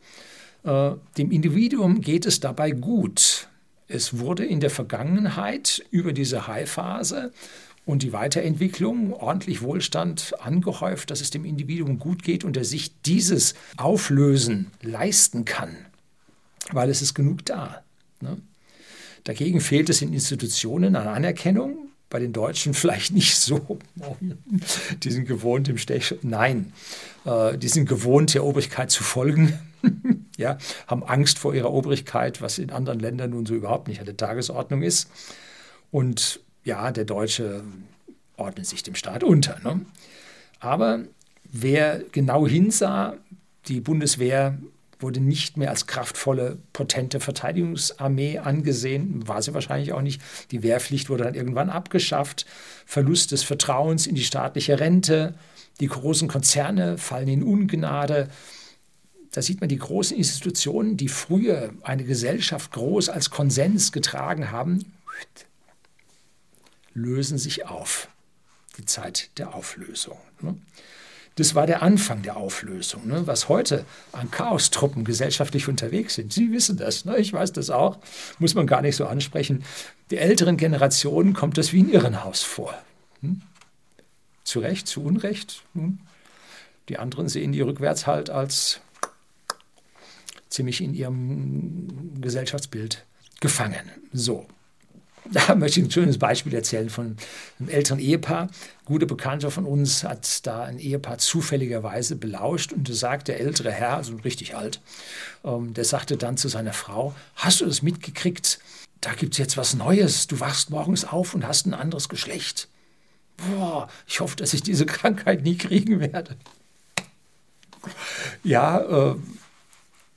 Äh, 0.64 0.92
dem 1.18 1.30
Individuum 1.30 2.00
geht 2.00 2.26
es 2.26 2.40
dabei 2.40 2.70
gut. 2.70 3.48
Es 3.88 4.18
wurde 4.18 4.44
in 4.44 4.60
der 4.60 4.70
Vergangenheit 4.70 5.82
über 5.90 6.12
diese 6.12 6.46
High-Phase 6.46 7.32
und 7.86 8.02
die 8.02 8.12
Weiterentwicklung 8.12 9.14
ordentlich 9.14 9.62
Wohlstand 9.62 10.34
angehäuft, 10.40 11.10
dass 11.10 11.22
es 11.22 11.30
dem 11.30 11.46
Individuum 11.46 11.98
gut 11.98 12.22
geht 12.22 12.44
und 12.44 12.58
er 12.58 12.64
sich 12.64 13.00
dieses 13.00 13.54
Auflösen 13.78 14.70
leisten 14.82 15.46
kann, 15.46 15.74
weil 16.70 16.90
es 16.90 17.00
ist 17.00 17.14
genug 17.14 17.46
da. 17.46 17.82
Ne? 18.20 18.36
Dagegen 19.24 19.62
fehlt 19.62 19.88
es 19.88 20.02
in 20.02 20.12
Institutionen 20.12 20.94
an 20.94 21.08
Anerkennung, 21.08 21.88
bei 22.10 22.18
den 22.18 22.34
Deutschen 22.34 22.74
vielleicht 22.74 23.12
nicht 23.12 23.36
so. 23.36 23.78
Die 25.02 25.10
sind 25.10 25.26
gewohnt 25.26 25.68
im 25.68 25.78
Stech. 25.78 26.14
Nein, 26.22 26.72
äh, 27.24 27.56
die 27.56 27.68
sind 27.68 27.88
gewohnt, 27.88 28.34
der 28.34 28.44
Obrigkeit 28.44 28.90
zu 28.90 29.02
folgen. 29.02 29.58
ja, 30.38 30.56
haben 30.86 31.02
Angst 31.02 31.38
vor 31.38 31.54
ihrer 31.54 31.70
Obrigkeit, 31.70 32.40
was 32.40 32.58
in 32.58 32.70
anderen 32.70 33.00
Ländern 33.00 33.30
nun 33.30 33.44
so 33.44 33.54
überhaupt 33.54 33.88
nicht 33.88 34.00
an 34.00 34.06
der 34.06 34.16
Tagesordnung 34.16 34.82
ist. 34.82 35.10
Und 35.90 36.40
ja, 36.64 36.90
der 36.92 37.04
Deutsche 37.04 37.64
ordnet 38.36 38.66
sich 38.66 38.82
dem 38.82 38.94
Staat 38.94 39.24
unter. 39.24 39.58
Ne? 39.62 39.80
Aber 40.60 41.00
wer 41.44 42.02
genau 42.12 42.46
hinsah, 42.46 43.16
die 43.66 43.80
Bundeswehr 43.80 44.56
wurde 45.00 45.20
nicht 45.20 45.56
mehr 45.56 45.70
als 45.70 45.86
kraftvolle, 45.86 46.58
potente 46.72 47.20
Verteidigungsarmee 47.20 48.38
angesehen, 48.38 49.26
war 49.28 49.42
sie 49.42 49.54
wahrscheinlich 49.54 49.92
auch 49.92 50.02
nicht. 50.02 50.20
Die 50.50 50.62
Wehrpflicht 50.62 51.08
wurde 51.08 51.24
dann 51.24 51.34
irgendwann 51.34 51.70
abgeschafft, 51.70 52.46
Verlust 52.84 53.32
des 53.32 53.42
Vertrauens 53.42 54.06
in 54.06 54.14
die 54.14 54.24
staatliche 54.24 54.80
Rente, 54.80 55.34
die 55.80 55.86
großen 55.86 56.26
Konzerne 56.26 56.98
fallen 56.98 57.28
in 57.28 57.42
Ungnade, 57.44 58.28
da 59.32 59.42
sieht 59.42 59.60
man 59.60 59.68
die 59.68 59.78
großen 59.78 60.16
Institutionen, 60.16 60.96
die 60.96 61.08
früher 61.08 61.70
eine 61.82 62.04
Gesellschaft 62.04 62.72
groß 62.72 63.08
als 63.08 63.30
Konsens 63.30 63.92
getragen 63.92 64.50
haben, 64.50 64.92
lösen 66.94 67.38
sich 67.38 67.66
auf. 67.66 68.08
Die 68.76 68.84
Zeit 68.84 69.30
der 69.38 69.54
Auflösung. 69.54 70.18
Ne? 70.40 70.56
Das 71.34 71.54
war 71.54 71.66
der 71.66 71.82
Anfang 71.82 72.22
der 72.22 72.36
Auflösung. 72.36 73.06
Ne? 73.06 73.26
Was 73.26 73.48
heute 73.48 73.84
an 74.12 74.30
Chaostruppen 74.30 75.04
gesellschaftlich 75.04 75.68
unterwegs 75.68 76.14
sind, 76.14 76.32
Sie 76.32 76.52
wissen 76.52 76.76
das, 76.76 77.04
ne? 77.04 77.18
ich 77.18 77.32
weiß 77.32 77.52
das 77.52 77.70
auch, 77.70 77.98
muss 78.38 78.54
man 78.54 78.66
gar 78.66 78.82
nicht 78.82 78.96
so 78.96 79.06
ansprechen. 79.06 79.64
Die 80.10 80.18
älteren 80.18 80.56
Generationen 80.56 81.34
kommt 81.34 81.58
das 81.58 81.72
wie 81.72 81.82
ein 81.82 81.90
Irrenhaus 81.90 82.42
vor. 82.42 82.74
Hm? 83.20 83.42
Zu 84.44 84.60
Recht, 84.60 84.86
zu 84.86 85.02
Unrecht. 85.02 85.62
Hm? 85.74 85.98
Die 86.88 86.98
anderen 86.98 87.28
sehen 87.28 87.52
die 87.52 87.60
rückwärts 87.60 88.06
halt 88.06 88.30
als 88.30 88.80
ziemlich 90.48 90.80
in 90.80 90.94
ihrem 90.94 92.20
Gesellschaftsbild 92.20 93.04
gefangen. 93.40 93.90
So. 94.12 94.46
Da 95.30 95.54
möchte 95.54 95.80
ich 95.80 95.86
ein 95.86 95.90
schönes 95.90 96.18
Beispiel 96.18 96.54
erzählen 96.54 96.90
von 96.90 97.16
einem 97.58 97.68
älteren 97.68 97.98
Ehepaar. 97.98 98.48
Gute 98.84 99.06
Bekannter 99.06 99.50
von 99.50 99.64
uns 99.64 100.04
hat 100.04 100.46
da 100.46 100.64
ein 100.64 100.78
Ehepaar 100.78 101.18
zufälligerweise 101.18 102.16
belauscht 102.16 102.72
und 102.72 102.92
sagt 102.92 103.28
der 103.28 103.40
ältere 103.40 103.70
Herr, 103.70 103.96
also 103.96 104.16
richtig 104.16 104.56
alt, 104.56 104.80
ähm, 105.44 105.74
der 105.74 105.84
sagte 105.84 106.16
dann 106.16 106.36
zu 106.36 106.48
seiner 106.48 106.72
Frau, 106.72 107.14
hast 107.34 107.60
du 107.60 107.66
das 107.66 107.82
mitgekriegt? 107.82 108.58
Da 109.00 109.12
gibt 109.12 109.34
es 109.34 109.38
jetzt 109.38 109.56
was 109.56 109.74
Neues. 109.74 110.26
Du 110.26 110.40
wachst 110.40 110.70
morgens 110.70 111.04
auf 111.04 111.34
und 111.34 111.46
hast 111.46 111.66
ein 111.66 111.74
anderes 111.74 112.08
Geschlecht. 112.08 112.68
Boah, 113.36 113.88
ich 114.06 114.20
hoffe, 114.20 114.36
dass 114.36 114.54
ich 114.54 114.62
diese 114.62 114.86
Krankheit 114.86 115.42
nie 115.42 115.56
kriegen 115.56 116.00
werde. 116.00 116.36
Ja, 118.42 118.80
äh, 118.80 119.14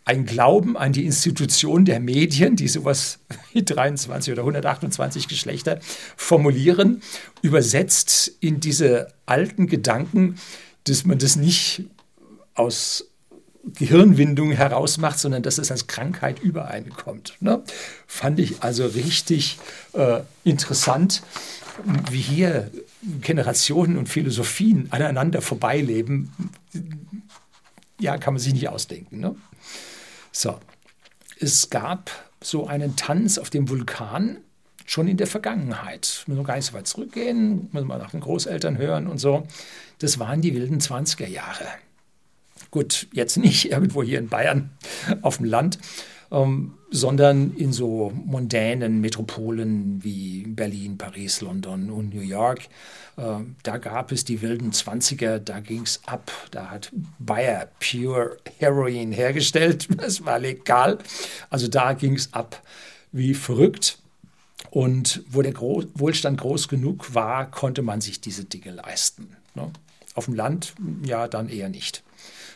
ein 0.03 0.25
Glauben 0.25 0.77
an 0.77 0.93
die 0.93 1.05
Institution 1.05 1.85
der 1.85 1.99
Medien, 1.99 2.55
die 2.55 2.67
sowas 2.67 3.19
wie 3.53 3.63
23 3.63 4.33
oder 4.33 4.41
128 4.41 5.27
Geschlechter 5.27 5.79
formulieren, 6.17 7.01
übersetzt 7.41 8.31
in 8.39 8.59
diese 8.59 9.13
alten 9.25 9.67
Gedanken, 9.67 10.37
dass 10.85 11.05
man 11.05 11.19
das 11.19 11.35
nicht 11.35 11.85
aus 12.55 13.05
Gehirnwindung 13.63 14.51
herausmacht, 14.51 15.19
sondern 15.19 15.43
dass 15.43 15.59
es 15.59 15.71
als 15.71 15.85
Krankheit 15.85 16.39
übereinkommt. 16.39 17.35
Ne? 17.39 17.61
Fand 18.07 18.39
ich 18.39 18.63
also 18.63 18.87
richtig 18.87 19.59
äh, 19.93 20.21
interessant, 20.43 21.21
wie 22.09 22.21
hier 22.21 22.71
Generationen 23.21 23.97
und 23.97 24.09
Philosophien 24.09 24.87
aneinander 24.91 25.41
vorbeileben. 25.41 26.33
Ja, 27.99 28.17
kann 28.17 28.33
man 28.33 28.41
sich 28.41 28.53
nicht 28.53 28.69
ausdenken. 28.69 29.19
Ne? 29.19 29.35
So, 30.31 30.59
es 31.39 31.69
gab 31.69 32.11
so 32.41 32.67
einen 32.67 32.95
Tanz 32.95 33.37
auf 33.37 33.49
dem 33.49 33.69
Vulkan 33.69 34.37
schon 34.85 35.07
in 35.07 35.17
der 35.17 35.27
Vergangenheit. 35.27 36.23
Müssen 36.27 36.39
wir 36.39 36.45
gar 36.45 36.55
nicht 36.55 36.65
so 36.65 36.73
weit 36.73 36.87
zurückgehen, 36.87 37.69
müssen 37.71 37.87
wir 37.87 37.97
nach 37.97 38.11
den 38.11 38.21
Großeltern 38.21 38.77
hören 38.77 39.07
und 39.07 39.19
so. 39.19 39.47
Das 39.99 40.19
waren 40.19 40.41
die 40.41 40.53
wilden 40.53 40.79
20er 40.79 41.27
Jahre. 41.27 41.65
Gut, 42.71 43.07
jetzt 43.11 43.37
nicht 43.37 43.71
irgendwo 43.71 44.03
hier 44.03 44.19
in 44.19 44.29
Bayern 44.29 44.71
auf 45.21 45.37
dem 45.37 45.45
Land, 45.45 45.77
ähm, 46.31 46.73
sondern 46.89 47.55
in 47.55 47.73
so 47.73 48.11
mondänen 48.25 49.01
Metropolen 49.01 50.03
wie 50.03 50.43
Berlin, 50.47 50.97
Paris, 50.97 51.41
London 51.41 51.89
und 51.89 52.13
New 52.13 52.21
York. 52.21 52.67
Äh, 53.17 53.39
da 53.63 53.77
gab 53.77 54.11
es 54.11 54.25
die 54.25 54.41
wilden 54.41 54.71
20er, 54.71 55.39
da 55.39 55.59
ging 55.59 55.83
es 55.83 56.01
ab. 56.05 56.31
Da 56.51 56.69
hat 56.69 56.91
Bayer 57.19 57.67
Pure 57.79 58.37
Heroin 58.59 59.11
hergestellt, 59.11 59.87
das 59.97 60.25
war 60.25 60.39
legal. 60.39 60.97
Also 61.49 61.67
da 61.67 61.93
ging 61.93 62.15
es 62.15 62.33
ab 62.33 62.61
wie 63.11 63.33
verrückt. 63.33 63.97
Und 64.69 65.23
wo 65.29 65.41
der 65.41 65.51
Gro 65.51 65.83
Wohlstand 65.95 66.39
groß 66.39 66.67
genug 66.69 67.13
war, 67.13 67.49
konnte 67.51 67.81
man 67.81 67.99
sich 67.99 68.21
diese 68.21 68.45
Dinge 68.45 68.71
leisten. 68.71 69.35
Ne? 69.53 69.69
Auf 70.13 70.25
dem 70.25 70.35
Land 70.35 70.73
ja 71.03 71.27
dann 71.27 71.49
eher 71.49 71.67
nicht. 71.67 72.03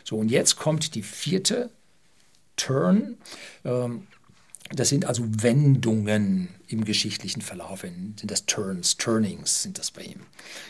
So, 0.04 0.16
und 0.16 0.30
jetzt 0.30 0.56
kommt 0.56 0.94
die 0.94 1.02
vierte 1.02 1.70
Turn. 2.56 3.16
Ähm, 3.64 4.06
das 4.72 4.88
sind 4.88 5.04
also 5.04 5.24
Wendungen 5.42 6.48
im 6.66 6.84
geschichtlichen 6.84 7.40
Verlauf, 7.40 7.82
sind 7.82 8.30
das 8.30 8.46
Turns, 8.46 8.96
Turnings 8.96 9.62
sind 9.62 9.78
das 9.78 9.92
bei 9.92 10.02
ihm. 10.02 10.20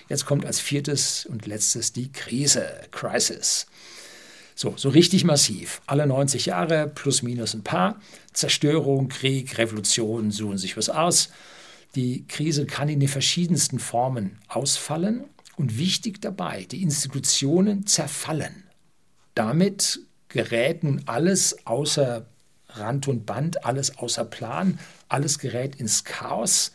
Jetzt 0.09 0.26
kommt 0.26 0.45
als 0.45 0.61
viertes 0.61 1.25
und 1.25 1.47
letztes 1.47 1.93
die 1.93 2.12
Krise, 2.12 2.69
Crisis. 2.90 3.66
So, 4.55 4.75
so 4.76 4.88
richtig 4.88 5.25
massiv. 5.25 5.81
Alle 5.87 6.07
90 6.07 6.47
Jahre 6.47 6.88
plus 6.88 7.23
minus 7.23 7.55
ein 7.55 7.62
paar. 7.62 8.00
Zerstörung, 8.33 9.09
Krieg, 9.09 9.57
Revolution 9.59 10.30
suchen 10.30 10.58
sich 10.58 10.76
was 10.76 10.89
aus. 10.89 11.30
Die 11.95 12.26
Krise 12.26 12.67
kann 12.67 12.89
in 12.89 13.00
den 13.00 13.08
verschiedensten 13.08 13.78
Formen 13.78 14.39
ausfallen 14.49 15.25
und 15.56 15.78
wichtig 15.78 16.21
dabei, 16.21 16.65
die 16.71 16.82
Institutionen 16.82 17.87
zerfallen. 17.87 18.65
Damit 19.34 20.00
gerät 20.36 20.84
nun 20.84 21.02
alles 21.06 21.66
außer 21.66 22.26
Rand 22.68 23.08
und 23.08 23.25
Band, 23.25 23.64
alles 23.64 23.99
außer 23.99 24.25
Plan, 24.25 24.78
alles 25.08 25.38
gerät 25.38 25.76
ins 25.76 26.04
Chaos. 26.04 26.72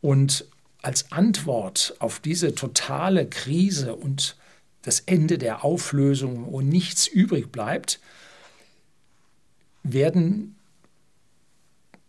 Und 0.00 0.46
als 0.82 1.12
Antwort 1.12 1.94
auf 1.98 2.20
diese 2.20 2.54
totale 2.54 3.26
Krise 3.26 3.94
und 3.94 4.36
das 4.82 5.00
Ende 5.00 5.36
der 5.36 5.64
Auflösung, 5.64 6.52
wo 6.52 6.60
nichts 6.60 7.06
übrig 7.06 7.50
bleibt, 7.50 8.00
werden, 9.82 10.56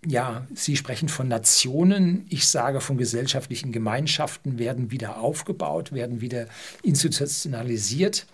ja, 0.06 0.48
Sie 0.54 0.78
sprechen 0.78 1.10
von 1.10 1.28
Nationen, 1.28 2.26
ich 2.30 2.48
sage 2.48 2.80
von 2.80 2.98
gesellschaftlichen 2.98 3.72
Gemeinschaften, 3.72 4.58
werden 4.60 4.92
wieder 4.92 5.18
aufgebaut, 5.18 5.92
werden 5.92 6.22
wieder 6.22 6.48
institutionalisiert. 6.84 8.26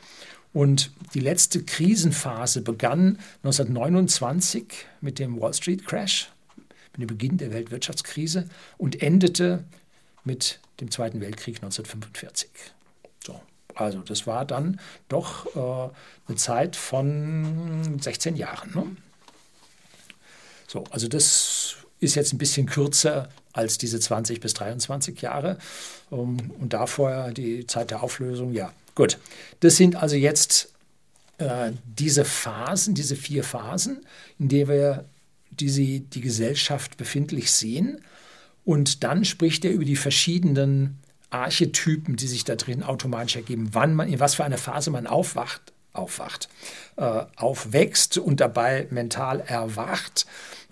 Und 0.53 0.91
die 1.15 1.19
letzte 1.19 1.63
Krisenphase 1.63 2.61
begann 2.61 3.17
1929 3.43 4.85
mit 5.01 5.17
dem 5.19 5.41
Wall 5.41 5.53
Street 5.53 5.85
Crash, 5.85 6.31
mit 6.93 7.01
dem 7.01 7.07
Beginn 7.07 7.37
der 7.37 7.51
Weltwirtschaftskrise 7.51 8.47
und 8.77 9.01
endete 9.01 9.63
mit 10.23 10.59
dem 10.79 10.91
Zweiten 10.91 11.21
Weltkrieg 11.21 11.55
1945. 11.57 12.49
So, 13.25 13.41
also 13.73 13.99
das 13.99 14.27
war 14.27 14.45
dann 14.45 14.79
doch 15.09 15.55
äh, 15.55 15.91
eine 16.27 16.37
Zeit 16.37 16.75
von 16.75 17.99
16 17.99 18.35
Jahren. 18.35 18.71
Ne? 18.75 18.95
So, 20.67 20.83
also 20.91 21.07
das 21.07 21.77
ist 21.99 22.15
jetzt 22.15 22.33
ein 22.33 22.37
bisschen 22.37 22.67
kürzer 22.67 23.29
als 23.53 23.77
diese 23.77 23.99
20 23.99 24.39
bis 24.39 24.53
23 24.53 25.21
Jahre. 25.21 25.57
Um, 26.09 26.51
und 26.59 26.73
davor 26.73 27.31
die 27.31 27.65
Zeit 27.65 27.91
der 27.91 28.03
Auflösung, 28.03 28.53
ja, 28.53 28.71
Gut, 28.95 29.17
das 29.61 29.75
sind 29.75 29.95
also 29.95 30.15
jetzt 30.15 30.73
äh, 31.37 31.71
diese 31.85 32.25
Phasen, 32.25 32.93
diese 32.93 33.15
vier 33.15 33.43
Phasen, 33.43 34.05
in 34.39 34.49
denen 34.49 34.69
wir 34.69 35.05
die, 35.51 36.01
die 36.01 36.21
Gesellschaft 36.21 36.97
befindlich 36.97 37.51
sehen. 37.51 38.01
Und 38.65 39.03
dann 39.03 39.25
spricht 39.25 39.65
er 39.65 39.71
über 39.71 39.85
die 39.85 39.95
verschiedenen 39.95 40.99
Archetypen, 41.29 42.15
die 42.15 42.27
sich 42.27 42.43
da 42.43 42.55
drin 42.55 42.83
automatisch 42.83 43.35
ergeben, 43.35 43.69
wann 43.71 43.93
man, 43.95 44.07
in 44.07 44.19
was 44.19 44.35
für 44.35 44.43
einer 44.43 44.57
Phase 44.57 44.91
man 44.91 45.07
aufwacht, 45.07 45.73
aufwacht, 45.91 46.47
äh, 46.95 47.23
aufwächst 47.35 48.17
und 48.17 48.39
dabei 48.39 48.87
mental 48.91 49.41
erwacht. 49.41 50.25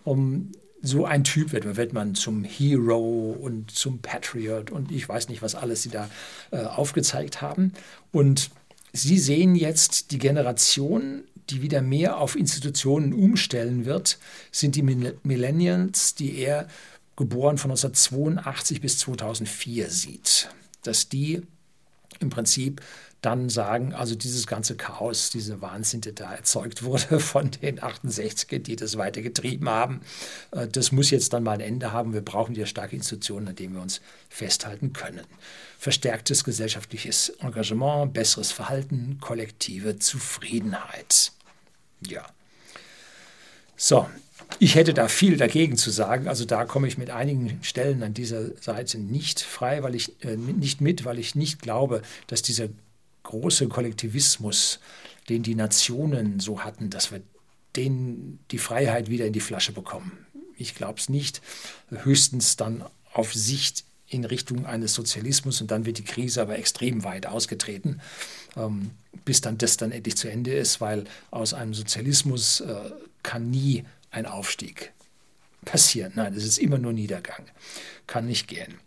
Um, 0.04 0.52
so 0.82 1.06
ein 1.06 1.24
Typ 1.24 1.52
wird, 1.52 1.76
wird 1.78 1.94
man 1.94 2.16
zum 2.16 2.44
Hero 2.44 3.36
und 3.40 3.72
zum 3.72 4.00
Patriot 4.00 4.72
und 4.72 4.92
ich 4.92 5.08
weiß 5.08 5.30
nicht, 5.30 5.42
was 5.42 5.56
alles 5.56 5.84
sie 5.84 5.90
da 5.90 6.10
äh, 6.52 6.64
aufgezeigt 6.64 7.42
haben. 7.42 7.74
Und 8.12 8.50
sie 8.92 9.20
sehen 9.20 9.56
jetzt 9.56 10.12
die 10.12 10.18
Generation, 10.18 11.24
die 11.50 11.62
wieder 11.62 11.82
mehr 11.82 12.18
auf 12.18 12.36
Institutionen 12.36 13.14
umstellen 13.14 13.86
wird, 13.86 14.18
sind 14.52 14.76
die 14.76 14.84
Millennials, 14.84 16.16
die 16.16 16.38
er 16.38 16.68
geboren 17.16 17.58
von 17.58 17.72
1982 17.72 18.82
bis 18.82 18.98
2004 19.00 19.90
sieht. 19.90 20.50
Dass 20.84 21.10
die 21.10 21.42
im 22.20 22.30
Prinzip 22.30 22.82
dann 23.22 23.50
sagen, 23.50 23.94
also 23.94 24.16
dieses 24.16 24.48
ganze 24.48 24.76
Chaos, 24.76 25.30
diese 25.30 25.62
Wahnsinn, 25.62 26.02
der 26.02 26.14
da 26.14 26.34
erzeugt 26.34 26.84
wurde 26.84 27.20
von 27.20 27.52
den 27.52 27.80
68er, 27.80 28.60
die 28.60 28.76
das 28.76 28.98
weitergetrieben 28.98 29.70
haben, 29.70 30.02
äh, 30.52 30.68
das 30.68 30.92
muss 30.92 31.12
jetzt 31.12 31.34
dann 31.34 31.44
mal 31.44 31.54
ein 31.54 31.62
Ende 31.62 31.92
haben. 31.92 32.14
Wir 32.14 32.22
brauchen 32.22 32.56
ja 32.56 32.66
starke 32.66 32.96
Institutionen, 32.96 33.50
an 33.50 33.56
denen 33.56 33.76
wir 33.76 33.82
uns 33.82 34.02
festhalten 34.30 34.94
können. 34.94 35.26
Verstärktes 35.78 36.44
gesellschaftliches 36.44 37.30
Engagement, 37.40 38.14
besseres 38.14 38.52
Verhalten, 38.52 39.20
kollektive 39.22 40.00
Zufriedenheit. 40.00 41.32
Ja. 42.08 42.26
So, 43.78 44.08
ich 44.60 44.76
hätte 44.76 44.94
da 44.94 45.08
viel 45.08 45.38
dagegen 45.38 45.78
zu 45.78 45.92
sagen. 45.92 46.28
Also 46.28 46.46
da 46.46 46.66
komme 46.66 46.88
ich 46.88 46.98
mit 46.98 47.12
einigen 47.12 47.60
Stellen 47.64 48.04
an 48.04 48.14
dieser 48.14 48.56
Seite 48.60 48.98
nicht 48.98 49.42
frei, 49.42 49.84
weil 49.84 49.96
ich 49.96 50.24
äh, 50.24 50.36
nicht 50.36 50.82
mit, 50.82 51.06
weil 51.06 51.20
ich 51.20 51.36
nicht 51.36 51.62
glaube, 51.62 52.02
dass 52.28 52.42
dieser 52.42 52.68
große 53.24 53.68
Kollektivismus, 53.68 54.80
den 55.30 55.44
die 55.44 55.56
Nationen 55.56 56.40
so 56.40 56.62
hatten, 56.62 56.90
dass 56.90 57.12
wir 57.12 57.22
den 57.76 58.40
die 58.52 58.58
Freiheit 58.58 59.10
wieder 59.10 59.26
in 59.26 59.34
die 59.34 59.40
Flasche 59.40 59.72
bekommen. 59.72 60.26
Ich 60.58 60.76
glaube 60.76 61.00
es 61.00 61.10
nicht. 61.10 61.42
Höchstens 61.90 62.58
dann 62.58 62.84
auf 63.14 63.34
Sicht 63.34 63.86
in 64.08 64.26
Richtung 64.26 64.66
eines 64.66 64.94
Sozialismus 64.94 65.62
und 65.62 65.72
dann 65.72 65.86
wird 65.86 65.98
die 65.98 66.04
Krise 66.04 66.42
aber 66.42 66.58
extrem 66.58 67.04
weit 67.04 67.26
ausgetreten, 67.26 68.02
ähm, 68.58 68.92
bis 69.24 69.42
dann 69.42 69.58
das 69.58 69.78
dann 69.78 69.92
endlich 69.92 70.18
zu 70.18 70.30
Ende 70.30 70.54
ist, 70.54 70.82
weil 70.82 71.06
aus 71.32 71.54
einem 71.54 71.74
Sozialismus 71.74 72.60
äh, 72.62 72.92
kann 73.24 73.50
nie 73.50 73.86
ein 74.12 74.26
Aufstieg 74.26 74.92
passieren. 75.64 76.12
Nein, 76.16 76.34
es 76.34 76.44
ist 76.44 76.58
immer 76.58 76.78
nur 76.78 76.94
Niedergang. 76.94 77.46
Kann 78.08 78.28
nicht 78.28 78.48
gehen. 78.48 78.80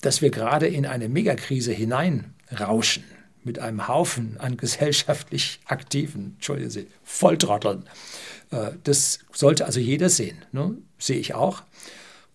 Dass 0.00 0.22
wir 0.22 0.30
gerade 0.30 0.68
in 0.68 0.86
eine 0.86 1.08
Megakrise 1.08 1.72
hineinrauschen, 1.72 3.04
mit 3.48 3.58
einem 3.58 3.88
Haufen 3.88 4.36
an 4.38 4.56
gesellschaftlich 4.56 5.58
aktiven, 5.64 6.34
Entschuldigen 6.36 6.70
Sie, 6.70 6.86
Volltrotteln, 7.02 7.84
äh, 8.50 8.72
das 8.84 9.18
sollte 9.32 9.66
also 9.66 9.80
jeder 9.80 10.08
sehen. 10.08 10.44
Ne? 10.52 10.76
Sehe 10.98 11.18
ich 11.18 11.34
auch. 11.34 11.62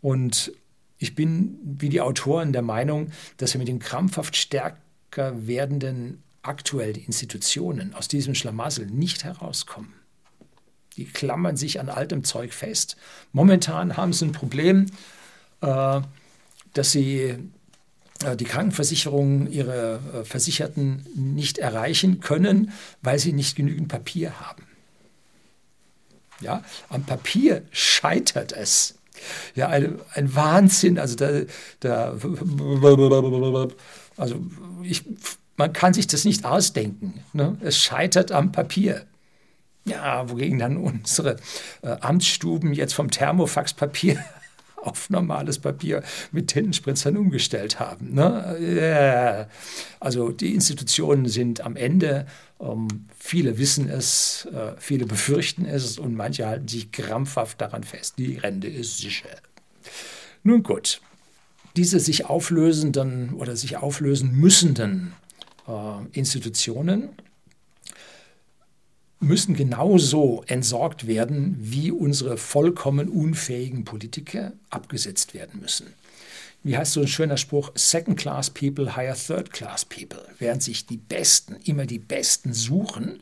Und 0.02 0.52
ich 0.98 1.16
bin 1.16 1.58
wie 1.64 1.90
die 1.90 2.02
Autoren 2.02 2.52
der 2.52 2.62
Meinung, 2.62 3.12
dass 3.38 3.54
wir 3.54 3.60
mit 3.60 3.68
den 3.68 3.80
krampfhaft 3.80 4.36
stärker 4.36 5.48
werdenden 5.48 6.24
aktuellen 6.42 6.96
Institutionen 6.96 7.94
aus 7.94 8.08
diesem 8.08 8.36
Schlamassel 8.36 8.88
nicht 8.88 9.24
herauskommen. 9.24 9.94
Die 10.98 11.06
klammern 11.06 11.58
sich 11.58 11.80
an 11.80 11.90
altem 11.90 12.24
Zeug 12.24 12.54
fest. 12.54 12.98
Momentan 13.32 13.98
haben 13.98 14.14
sie 14.14 14.26
ein 14.26 14.32
Problem, 14.32 14.88
äh, 15.62 16.02
dass 16.74 16.92
sie 16.92 17.38
die 18.36 18.46
Krankenversicherung 18.46 19.48
ihre 19.52 20.00
äh, 20.14 20.26
Versicherten 20.26 21.06
nicht 21.16 21.58
erreichen 21.58 22.20
können, 22.20 22.72
weil 23.02 23.20
sie 23.20 23.34
nicht 23.34 23.56
genügend 23.56 23.88
Papier 23.88 24.40
haben. 24.40 24.64
Ja, 26.42 26.64
am 26.90 27.04
Papier 27.04 27.64
scheitert 27.72 28.52
es. 28.52 28.96
Ja, 29.56 29.70
ein, 29.70 30.00
ein 30.14 30.36
Wahnsinn. 30.36 31.00
Also, 31.00 31.16
da, 31.16 31.42
da, 31.80 32.18
also 34.18 34.42
ich, 34.84 35.04
man 35.56 35.72
kann 35.72 35.94
sich 35.94 36.08
das 36.08 36.26
nicht 36.26 36.46
ausdenken. 36.46 37.24
Ne? 37.32 37.58
Es 37.62 37.78
scheitert 37.78 38.32
am 38.32 38.52
Papier. 38.52 39.06
Ja, 39.86 40.30
wogegen 40.30 40.60
dann 40.60 40.78
unsere 40.78 41.38
äh, 41.82 41.96
Amtsstuben 42.00 42.74
jetzt 42.74 42.94
vom 42.94 43.12
Thermofaxpapier 43.12 44.24
auf 44.84 45.10
normales 45.10 45.60
Papier 45.60 46.04
mit 46.32 46.48
Tintenspritzern 46.48 47.18
umgestellt 47.18 47.80
haben. 47.80 48.14
Ne? 48.14 48.58
Yeah. 48.60 49.50
Also 50.00 50.32
die 50.32 50.54
Institutionen 50.54 51.28
sind 51.28 51.62
am 51.62 51.76
Ende. 51.76 52.26
Ähm, 52.60 52.88
viele 53.18 53.58
wissen 53.58 53.90
es, 53.90 54.48
äh, 54.54 54.74
viele 54.78 55.06
befürchten 55.06 55.66
es 55.66 55.98
und 55.98 56.16
manche 56.16 56.46
halten 56.46 56.68
sich 56.68 56.92
krampfhaft 56.92 57.62
daran 57.62 57.84
fest. 57.84 58.16
Die 58.18 58.38
Rente 58.38 58.68
ist 58.68 58.98
sicher. 58.98 59.30
Nun 60.44 60.64
gut, 60.64 61.02
diese 61.76 62.00
sich 62.00 62.26
auflösenden 62.26 63.34
oder 63.34 63.56
sich 63.56 63.78
auflösen 63.78 64.36
müssenden 64.36 65.14
äh, 65.68 65.72
Institutionen 66.12 67.10
müssen 69.24 69.56
genauso 69.56 70.44
entsorgt 70.48 71.08
werden, 71.08 71.56
wie 71.60 71.92
unsere 71.92 72.38
vollkommen 72.38 73.10
unfähigen 73.10 73.86
Politiker 73.86 74.54
abgesetzt 74.70 75.34
werden 75.34 75.62
müssen. 75.62 75.88
Wie 76.64 76.78
heißt 76.78 76.94
so 76.94 77.02
ein 77.02 77.08
schöner 77.08 77.38
Spruch? 77.38 77.72
Second-class 77.76 78.52
people 78.52 78.96
hire 78.96 79.16
third-class 79.16 79.86
people. 79.86 80.24
Während 80.40 80.64
sich 80.64 80.86
die 80.86 80.98
Besten 80.98 81.58
immer 81.66 81.86
die 81.86 82.00
Besten 82.00 82.54
suchen, 82.54 83.20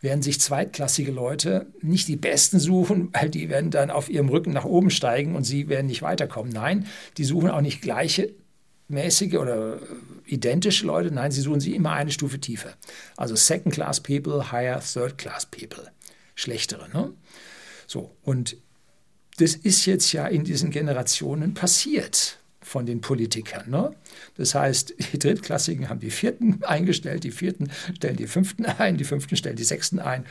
werden 0.00 0.22
sich 0.22 0.40
zweitklassige 0.40 1.10
Leute 1.10 1.66
nicht 1.82 2.08
die 2.08 2.16
Besten 2.16 2.60
suchen, 2.60 3.10
weil 3.12 3.30
die 3.30 3.48
werden 3.48 3.70
dann 3.70 3.90
auf 3.90 4.08
ihrem 4.08 4.28
Rücken 4.28 4.52
nach 4.52 4.64
oben 4.64 4.90
steigen 4.90 5.34
und 5.34 5.44
sie 5.44 5.68
werden 5.68 5.86
nicht 5.86 6.02
weiterkommen. 6.02 6.52
Nein, 6.52 6.86
die 7.16 7.24
suchen 7.24 7.50
auch 7.50 7.60
nicht 7.60 7.82
gleiche 7.82 8.32
mäßige 8.90 9.34
oder 9.34 9.78
identische 10.26 10.86
Leute, 10.86 11.12
nein, 11.12 11.30
sie 11.30 11.40
suchen 11.40 11.60
sie 11.60 11.74
immer 11.74 11.92
eine 11.92 12.10
Stufe 12.10 12.38
tiefer. 12.38 12.74
Also 13.16 13.36
Second-Class 13.36 14.00
People, 14.00 14.52
Higher 14.52 14.80
Third-Class 14.80 15.46
People. 15.46 15.90
Schlechtere, 16.34 16.88
ne? 16.90 17.12
So, 17.86 18.14
und 18.22 18.56
das 19.38 19.54
ist 19.54 19.86
jetzt 19.86 20.12
ja 20.12 20.26
in 20.26 20.44
diesen 20.44 20.70
Generationen 20.70 21.54
passiert 21.54 22.38
von 22.60 22.86
den 22.86 23.00
Politikern. 23.00 23.70
Ne? 23.70 23.94
Das 24.36 24.54
heißt, 24.54 24.94
die 25.12 25.18
Drittklassigen 25.18 25.88
haben 25.88 26.00
die 26.00 26.10
Vierten 26.10 26.62
eingestellt, 26.62 27.24
die 27.24 27.30
Vierten 27.30 27.70
stellen 27.96 28.16
die 28.16 28.26
Fünften 28.26 28.66
ein, 28.66 28.96
die 28.96 29.04
Fünften 29.04 29.36
stellen 29.36 29.56
die 29.56 29.64
Sechsten 29.64 29.98
ein. 29.98 30.24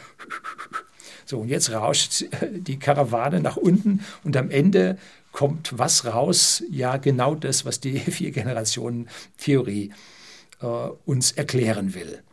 So, 1.30 1.42
und 1.42 1.50
jetzt 1.50 1.72
rauscht 1.72 2.26
die 2.52 2.80
Karawane 2.80 3.40
nach 3.40 3.56
unten 3.56 4.04
und 4.24 4.36
am 4.36 4.50
Ende 4.50 4.98
kommt 5.32 5.78
was 5.78 6.06
raus? 6.06 6.64
Ja, 6.72 6.98
genau 6.98 7.36
das, 7.36 7.66
was 7.66 7.80
die 7.80 8.00
Vier-Generationen-Theorie 8.00 9.92
äh, 10.60 10.66
uns 11.06 11.32
erklären 11.34 11.94
will. 11.94 12.24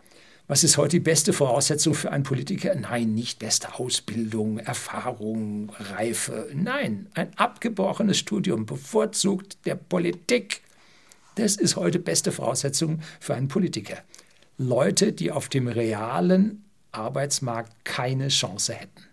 Was 0.48 0.64
ist 0.64 0.78
heute 0.78 0.96
die 0.96 1.00
beste 1.00 1.34
Voraussetzung 1.34 1.92
für 1.92 2.10
einen 2.10 2.24
Politiker? 2.24 2.74
Nein, 2.74 3.14
nicht 3.14 3.38
beste 3.38 3.74
Ausbildung, 3.74 4.60
Erfahrung, 4.60 5.72
Reife. 5.78 6.48
Nein, 6.54 7.08
ein 7.12 7.28
abgebrochenes 7.36 8.16
Studium, 8.16 8.64
bevorzugt 8.64 9.58
der 9.66 9.74
Politik. 9.74 10.62
Das 11.34 11.56
ist 11.56 11.76
heute 11.76 11.98
beste 11.98 12.32
Voraussetzung 12.32 13.00
für 13.20 13.34
einen 13.34 13.48
Politiker. 13.48 13.98
Leute, 14.56 15.12
die 15.12 15.32
auf 15.32 15.50
dem 15.50 15.68
realen 15.68 16.62
Arbeitsmarkt 16.96 17.84
keine 17.84 18.28
Chance 18.28 18.74
hätten. 18.74 19.04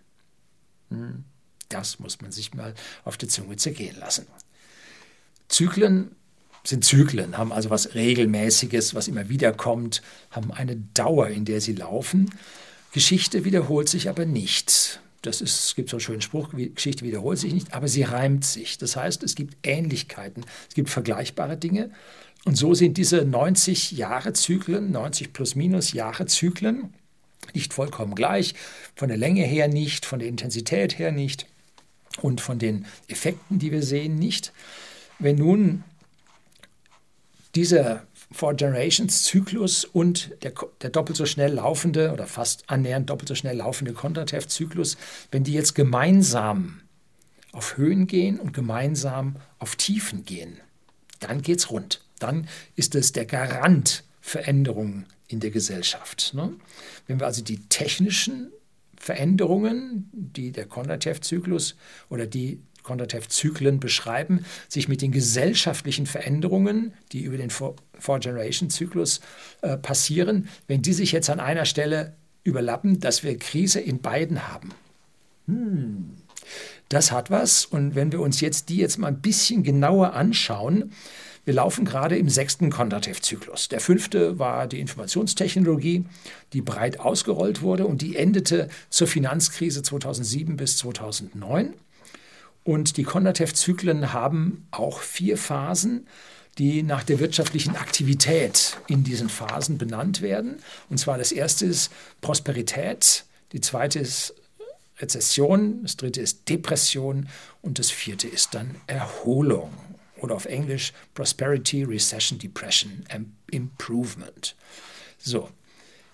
Hm. 0.90 1.24
Das 1.68 1.98
muss 1.98 2.20
man 2.20 2.30
sich 2.30 2.54
mal 2.54 2.74
auf 3.04 3.16
die 3.16 3.28
Zunge 3.28 3.56
zergehen 3.56 3.98
lassen. 3.98 4.26
Zyklen 5.48 6.14
sind 6.64 6.84
Zyklen, 6.84 7.36
haben 7.36 7.52
also 7.52 7.70
was 7.70 7.94
Regelmäßiges, 7.94 8.94
was 8.94 9.08
immer 9.08 9.28
wieder 9.28 9.52
kommt, 9.52 10.02
haben 10.30 10.50
eine 10.50 10.76
Dauer, 10.94 11.28
in 11.28 11.44
der 11.44 11.60
sie 11.60 11.74
laufen. 11.74 12.30
Geschichte 12.92 13.44
wiederholt 13.44 13.88
sich 13.88 14.08
aber 14.08 14.24
nicht. 14.24 15.00
Das 15.20 15.40
ist, 15.40 15.64
es 15.64 15.74
gibt 15.74 15.90
so 15.90 15.96
einen 15.96 16.00
schönen 16.00 16.20
Spruch, 16.20 16.50
Geschichte 16.52 17.04
wiederholt 17.04 17.38
sich 17.38 17.52
nicht, 17.52 17.74
aber 17.74 17.88
sie 17.88 18.02
reimt 18.02 18.44
sich. 18.44 18.78
Das 18.78 18.96
heißt, 18.96 19.22
es 19.22 19.34
gibt 19.34 19.56
Ähnlichkeiten, 19.62 20.44
es 20.68 20.74
gibt 20.74 20.90
vergleichbare 20.90 21.56
Dinge. 21.56 21.90
Und 22.44 22.56
so 22.56 22.74
sind 22.74 22.98
diese 22.98 23.24
90 23.24 23.92
Jahre 23.92 24.34
Zyklen, 24.34 24.90
90 24.92 25.32
plus 25.32 25.54
minus 25.54 25.92
Jahre 25.92 26.26
Zyklen, 26.26 26.94
nicht 27.52 27.74
vollkommen 27.74 28.14
gleich, 28.14 28.54
von 28.94 29.08
der 29.08 29.18
Länge 29.18 29.44
her 29.44 29.68
nicht, 29.68 30.06
von 30.06 30.18
der 30.18 30.28
Intensität 30.28 30.98
her 30.98 31.12
nicht 31.12 31.46
und 32.22 32.40
von 32.40 32.58
den 32.58 32.86
Effekten, 33.08 33.58
die 33.58 33.72
wir 33.72 33.82
sehen, 33.82 34.14
nicht. 34.16 34.52
Wenn 35.18 35.36
nun 35.36 35.84
dieser 37.54 38.06
Four 38.32 38.54
Generations 38.54 39.22
Zyklus 39.22 39.84
und 39.84 40.30
der, 40.42 40.52
der, 40.80 40.90
doppelt 40.90 41.16
so 41.16 41.24
schnell 41.24 41.54
laufende 41.54 42.12
oder 42.12 42.26
fast 42.26 42.68
annähernd 42.68 43.08
doppelt 43.08 43.28
so 43.28 43.34
schnell 43.36 43.58
laufende 43.58 43.92
Kontratev 43.92 44.48
Zyklus, 44.48 44.96
wenn 45.30 45.44
die 45.44 45.52
jetzt 45.52 45.74
gemeinsam 45.74 46.80
auf 47.52 47.76
Höhen 47.76 48.08
gehen 48.08 48.40
und 48.40 48.52
gemeinsam 48.52 49.36
auf 49.60 49.76
Tiefen 49.76 50.24
gehen, 50.24 50.58
dann 51.20 51.42
geht's 51.42 51.70
rund. 51.70 52.00
Dann 52.18 52.48
ist 52.74 52.94
es 52.96 53.12
der 53.12 53.26
Garant 53.26 54.02
für 54.24 54.46
Änderungen 54.46 55.04
in 55.28 55.40
der 55.40 55.50
Gesellschaft. 55.50 56.32
Ne? 56.32 56.54
Wenn 57.06 57.20
wir 57.20 57.26
also 57.26 57.44
die 57.44 57.58
technischen 57.68 58.50
Veränderungen, 58.96 60.08
die 60.12 60.50
der 60.50 60.64
Kondratev-Zyklus 60.64 61.76
oder 62.08 62.26
die 62.26 62.58
Kondratev-Zyklen 62.84 63.80
beschreiben, 63.80 64.46
sich 64.66 64.88
mit 64.88 65.02
den 65.02 65.12
gesellschaftlichen 65.12 66.06
Veränderungen, 66.06 66.94
die 67.12 67.22
über 67.22 67.36
den 67.36 67.50
Four-Generation-Zyklus 67.50 69.20
äh, 69.60 69.76
passieren, 69.76 70.48
wenn 70.68 70.80
die 70.80 70.94
sich 70.94 71.12
jetzt 71.12 71.28
an 71.28 71.38
einer 71.38 71.66
Stelle 71.66 72.14
überlappen, 72.44 73.00
dass 73.00 73.24
wir 73.24 73.38
Krise 73.38 73.80
in 73.80 74.00
beiden 74.00 74.48
haben. 74.48 74.70
Hm. 75.48 76.16
Das 76.88 77.12
hat 77.12 77.30
was. 77.30 77.66
Und 77.66 77.94
wenn 77.94 78.10
wir 78.10 78.20
uns 78.20 78.40
jetzt 78.40 78.70
die 78.70 78.78
jetzt 78.78 78.96
mal 78.98 79.08
ein 79.08 79.20
bisschen 79.20 79.62
genauer 79.62 80.14
anschauen, 80.14 80.92
wir 81.44 81.54
laufen 81.54 81.84
gerade 81.84 82.16
im 82.16 82.28
sechsten 82.28 82.70
Kondratev-Zyklus. 82.70 83.68
Der 83.68 83.80
fünfte 83.80 84.38
war 84.38 84.66
die 84.66 84.80
Informationstechnologie, 84.80 86.04
die 86.52 86.62
breit 86.62 87.00
ausgerollt 87.00 87.60
wurde 87.60 87.86
und 87.86 88.00
die 88.00 88.16
endete 88.16 88.68
zur 88.88 89.06
Finanzkrise 89.06 89.82
2007 89.82 90.56
bis 90.56 90.78
2009. 90.78 91.74
Und 92.62 92.96
die 92.96 93.02
Kondratev-Zyklen 93.02 94.14
haben 94.14 94.66
auch 94.70 95.00
vier 95.00 95.36
Phasen, 95.36 96.06
die 96.56 96.82
nach 96.82 97.02
der 97.02 97.18
wirtschaftlichen 97.18 97.76
Aktivität 97.76 98.78
in 98.86 99.04
diesen 99.04 99.28
Phasen 99.28 99.76
benannt 99.76 100.22
werden. 100.22 100.56
Und 100.88 100.98
zwar 100.98 101.18
das 101.18 101.30
erste 101.30 101.66
ist 101.66 101.92
Prosperität, 102.22 103.24
die 103.52 103.60
zweite 103.60 103.98
ist 103.98 104.34
Rezession, 104.98 105.82
das 105.82 105.96
dritte 105.96 106.20
ist 106.20 106.48
Depression 106.48 107.28
und 107.60 107.78
das 107.78 107.90
vierte 107.90 108.28
ist 108.28 108.54
dann 108.54 108.76
Erholung 108.86 109.70
oder 110.24 110.34
auf 110.34 110.46
Englisch 110.46 110.92
Prosperity, 111.14 111.84
Recession, 111.84 112.38
Depression, 112.38 113.04
Improvement. 113.50 114.56
So, 115.18 115.48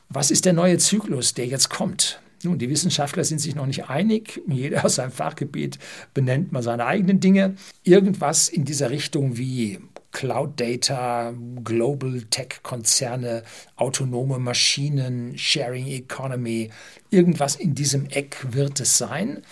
was 0.08 0.30
ist 0.30 0.44
der 0.44 0.52
neue 0.52 0.78
Zyklus, 0.78 1.34
der 1.34 1.46
jetzt 1.46 1.70
kommt? 1.70 2.20
Nun, 2.42 2.58
die 2.58 2.70
Wissenschaftler 2.70 3.22
sind 3.24 3.38
sich 3.38 3.54
noch 3.54 3.66
nicht 3.66 3.90
einig. 3.90 4.40
Jeder 4.48 4.84
aus 4.84 4.94
seinem 4.94 5.12
Fachgebiet 5.12 5.78
benennt 6.14 6.52
mal 6.52 6.62
seine 6.62 6.86
eigenen 6.86 7.20
Dinge. 7.20 7.54
Irgendwas 7.84 8.48
in 8.48 8.64
dieser 8.64 8.90
Richtung 8.90 9.36
wie 9.36 9.78
Cloud 10.12 10.58
Data, 10.58 11.34
Global 11.62 12.22
Tech-Konzerne, 12.30 13.42
autonome 13.76 14.38
Maschinen, 14.38 15.36
Sharing 15.36 15.86
Economy, 15.86 16.70
irgendwas 17.10 17.56
in 17.56 17.74
diesem 17.74 18.06
Eck 18.06 18.38
wird 18.50 18.80
es 18.80 18.98
sein. 18.98 19.42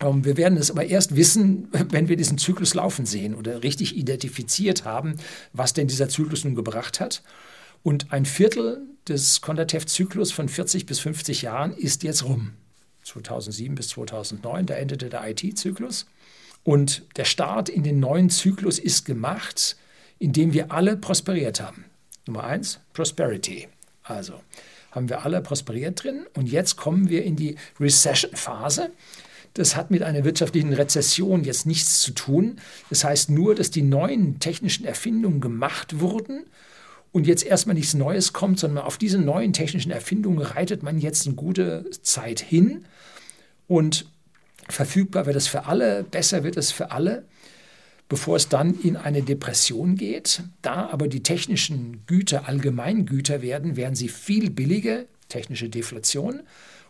Ähm, 0.00 0.24
wir 0.24 0.36
werden 0.36 0.58
es 0.58 0.70
aber 0.70 0.86
erst 0.86 1.16
wissen, 1.16 1.68
wenn 1.72 2.08
wir 2.08 2.16
diesen 2.16 2.38
Zyklus 2.38 2.74
laufen 2.74 3.06
sehen 3.06 3.34
oder 3.34 3.62
richtig 3.62 3.96
identifiziert 3.96 4.84
haben, 4.84 5.16
was 5.52 5.72
denn 5.72 5.88
dieser 5.88 6.08
Zyklus 6.08 6.44
nun 6.44 6.54
gebracht 6.54 7.00
hat. 7.00 7.22
Und 7.82 8.12
ein 8.12 8.24
Viertel 8.24 8.82
des 9.08 9.40
Kondatev-Zyklus 9.42 10.32
von 10.32 10.48
40 10.48 10.86
bis 10.86 11.00
50 11.00 11.42
Jahren 11.42 11.76
ist 11.76 12.02
jetzt 12.02 12.24
rum. 12.24 12.52
2007 13.02 13.74
bis 13.74 13.88
2009, 13.88 14.66
da 14.66 14.74
endete 14.74 15.10
der 15.10 15.28
IT-Zyklus. 15.28 16.06
Und 16.62 17.02
der 17.16 17.26
Start 17.26 17.68
in 17.68 17.82
den 17.82 18.00
neuen 18.00 18.30
Zyklus 18.30 18.78
ist 18.78 19.04
gemacht, 19.04 19.76
indem 20.18 20.54
wir 20.54 20.72
alle 20.72 20.96
prosperiert 20.96 21.60
haben. 21.60 21.84
Nummer 22.26 22.44
eins, 22.44 22.80
Prosperity. 22.94 23.68
Also 24.02 24.40
haben 24.90 25.10
wir 25.10 25.24
alle 25.24 25.42
prosperiert 25.42 26.02
drin. 26.02 26.26
Und 26.34 26.46
jetzt 26.46 26.76
kommen 26.76 27.10
wir 27.10 27.24
in 27.24 27.36
die 27.36 27.56
Recession-Phase. 27.78 28.90
Das 29.54 29.76
hat 29.76 29.90
mit 29.90 30.02
einer 30.02 30.24
wirtschaftlichen 30.24 30.72
Rezession 30.72 31.44
jetzt 31.44 31.64
nichts 31.64 32.00
zu 32.00 32.10
tun. 32.12 32.56
Das 32.90 33.04
heißt 33.04 33.30
nur, 33.30 33.54
dass 33.54 33.70
die 33.70 33.82
neuen 33.82 34.40
technischen 34.40 34.84
Erfindungen 34.84 35.40
gemacht 35.40 36.00
wurden 36.00 36.44
und 37.12 37.28
jetzt 37.28 37.46
erstmal 37.46 37.74
nichts 37.74 37.94
Neues 37.94 38.32
kommt, 38.32 38.58
sondern 38.58 38.84
auf 38.84 38.98
diese 38.98 39.18
neuen 39.18 39.52
technischen 39.52 39.92
Erfindungen 39.92 40.40
reitet 40.40 40.82
man 40.82 40.98
jetzt 40.98 41.26
eine 41.26 41.36
gute 41.36 41.88
Zeit 42.02 42.40
hin 42.40 42.84
und 43.68 44.06
verfügbar 44.68 45.26
wird 45.26 45.36
es 45.36 45.46
für 45.46 45.66
alle, 45.66 46.02
besser 46.02 46.42
wird 46.42 46.56
es 46.56 46.72
für 46.72 46.90
alle, 46.90 47.24
bevor 48.08 48.34
es 48.34 48.48
dann 48.48 48.74
in 48.80 48.96
eine 48.96 49.22
Depression 49.22 49.94
geht. 49.94 50.42
Da 50.62 50.88
aber 50.88 51.06
die 51.06 51.22
technischen 51.22 52.04
Güter 52.06 52.48
Allgemeingüter 52.48 53.42
werden, 53.42 53.76
werden 53.76 53.94
sie 53.94 54.08
viel 54.08 54.50
billiger, 54.50 55.04
technische 55.28 55.68
Deflation, 55.68 56.40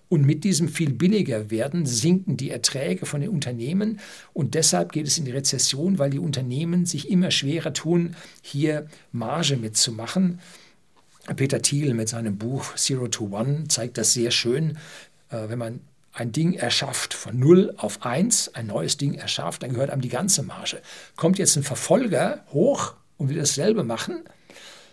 und 0.09 0.25
mit 0.25 0.45
diesem 0.45 0.69
viel 0.69 0.93
billiger 0.93 1.51
werden 1.51 1.87
sinken 1.87 2.37
die 2.37 2.51
Erträge 2.51 3.07
von 3.07 3.21
den 3.21 3.31
Unternehmen. 3.31 4.01
Und 4.33 4.55
deshalb 4.55 4.93
geht 4.93 5.07
es 5.07 5.19
in 5.19 5.25
die 5.25 5.31
Rezession, 5.33 5.99
weil 5.99 6.11
die 6.11 6.19
Unternehmen 6.19 6.87
sich 6.87 7.11
immer 7.11 7.31
schwerer 7.31 7.73
tun, 7.73 8.15
hier 8.43 8.87
Marge 9.13 9.57
mitzumachen. 9.57 10.41
Peter 11.37 11.63
Thiel 11.63 11.95
mit 11.95 12.09
seinem 12.09 12.37
Buch 12.37 12.77
Zero 12.77 13.09
to 13.09 13.31
One 13.33 13.65
zeigt 13.69 13.97
das 13.97 14.13
sehr 14.13 14.31
schön. 14.31 14.79
Äh, 15.31 15.49
wenn 15.49 15.59
man 15.59 15.81
ein 16.13 16.33
Ding 16.33 16.53
erschafft 16.53 17.15
von 17.15 17.39
0 17.39 17.75
auf 17.77 18.05
1, 18.05 18.55
ein 18.55 18.69
neues 18.69 18.99
Ding 18.99 19.15
erschafft, 19.15 19.63
dann 19.63 19.73
gehört 19.73 19.91
einem 19.91 20.03
die 20.03 20.09
ganze 20.09 20.43
Marge. 20.43 20.81
Kommt 21.17 21.39
jetzt 21.39 21.57
ein 21.57 21.65
Verfolger 21.65 22.45
hoch 22.53 22.95
und 23.17 23.31
will 23.31 23.37
dasselbe 23.37 23.85
machen, 23.85 24.23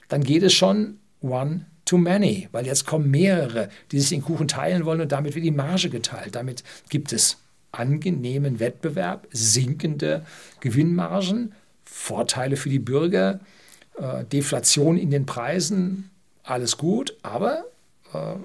dann 0.07 0.23
geht 0.23 0.41
es 0.41 0.53
schon 0.53 0.99
one 1.21 1.65
too 1.91 1.97
many, 1.97 2.47
weil 2.53 2.65
jetzt 2.65 2.85
kommen 2.85 3.11
mehrere, 3.11 3.67
die 3.91 3.99
sich 3.99 4.09
den 4.09 4.21
Kuchen 4.21 4.47
teilen 4.47 4.85
wollen 4.85 5.01
und 5.01 5.11
damit 5.11 5.35
wird 5.35 5.43
die 5.43 5.51
Marge 5.51 5.89
geteilt. 5.89 6.35
Damit 6.35 6.63
gibt 6.87 7.11
es 7.11 7.37
angenehmen 7.73 8.61
Wettbewerb, 8.61 9.27
sinkende 9.31 10.25
Gewinnmargen, 10.61 11.51
Vorteile 11.83 12.55
für 12.55 12.69
die 12.69 12.79
Bürger, 12.79 13.41
äh, 13.97 14.23
Deflation 14.23 14.97
in 14.97 15.11
den 15.11 15.25
Preisen, 15.25 16.09
alles 16.43 16.77
gut, 16.77 17.17
aber 17.23 17.65
äh, 18.13 18.35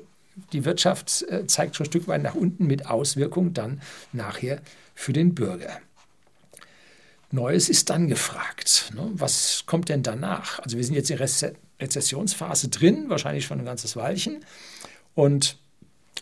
die 0.52 0.64
Wirtschaft 0.64 1.24
äh, 1.28 1.46
zeigt 1.46 1.76
schon 1.76 1.84
ein 1.84 1.90
Stück 1.90 2.08
weit 2.08 2.24
nach 2.24 2.34
unten 2.34 2.66
mit 2.66 2.86
Auswirkungen 2.86 3.54
dann 3.54 3.80
nachher 4.12 4.60
für 4.96 5.12
den 5.12 5.36
Bürger. 5.36 5.78
Neues 7.36 7.68
ist 7.68 7.90
dann 7.90 8.08
gefragt. 8.08 8.90
Ne? 8.96 9.08
Was 9.14 9.64
kommt 9.66 9.88
denn 9.88 10.02
danach? 10.02 10.58
Also 10.58 10.76
wir 10.76 10.84
sind 10.84 10.94
jetzt 10.94 11.10
in 11.10 11.18
Rezessionsphase 11.18 12.68
drin, 12.68 13.04
wahrscheinlich 13.08 13.44
schon 13.44 13.60
ein 13.60 13.64
ganzes 13.64 13.94
Weilchen. 13.94 14.44
Und 15.14 15.58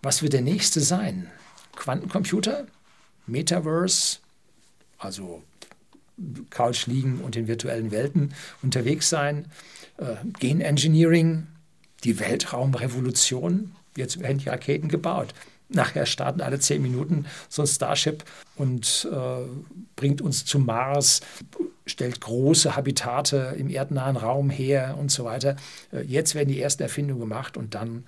Was 0.00 0.22
wird 0.22 0.32
der 0.32 0.40
nächste 0.40 0.80
sein? 0.80 1.30
Quantencomputer? 1.76 2.66
Metaverse? 3.26 4.18
Also 4.98 5.42
Couch 6.50 6.86
liegen 6.86 7.20
und 7.20 7.36
in 7.36 7.46
virtuellen 7.46 7.90
Welten 7.90 8.34
unterwegs 8.62 9.08
sein? 9.08 9.46
Äh, 9.98 10.16
Genengineering? 10.40 11.46
Die 12.04 12.18
Weltraumrevolution? 12.18 13.76
Jetzt 13.96 14.18
werden 14.20 14.38
die 14.38 14.48
Raketen 14.48 14.88
gebaut. 14.88 15.34
Nachher 15.72 16.06
starten 16.06 16.40
alle 16.40 16.58
zehn 16.58 16.82
Minuten 16.82 17.26
so 17.48 17.62
ein 17.62 17.68
Starship 17.68 18.24
und 18.56 19.08
äh, 19.10 19.46
bringt 19.96 20.20
uns 20.20 20.44
zum 20.44 20.66
Mars, 20.66 21.20
stellt 21.86 22.20
große 22.20 22.76
Habitate 22.76 23.54
im 23.58 23.70
erdnahen 23.70 24.16
Raum 24.16 24.50
her 24.50 24.96
und 24.98 25.10
so 25.10 25.24
weiter. 25.24 25.56
Äh, 25.92 26.02
jetzt 26.02 26.34
werden 26.34 26.48
die 26.48 26.60
ersten 26.60 26.82
Erfindungen 26.82 27.20
gemacht 27.20 27.56
und 27.56 27.74
dann 27.74 28.04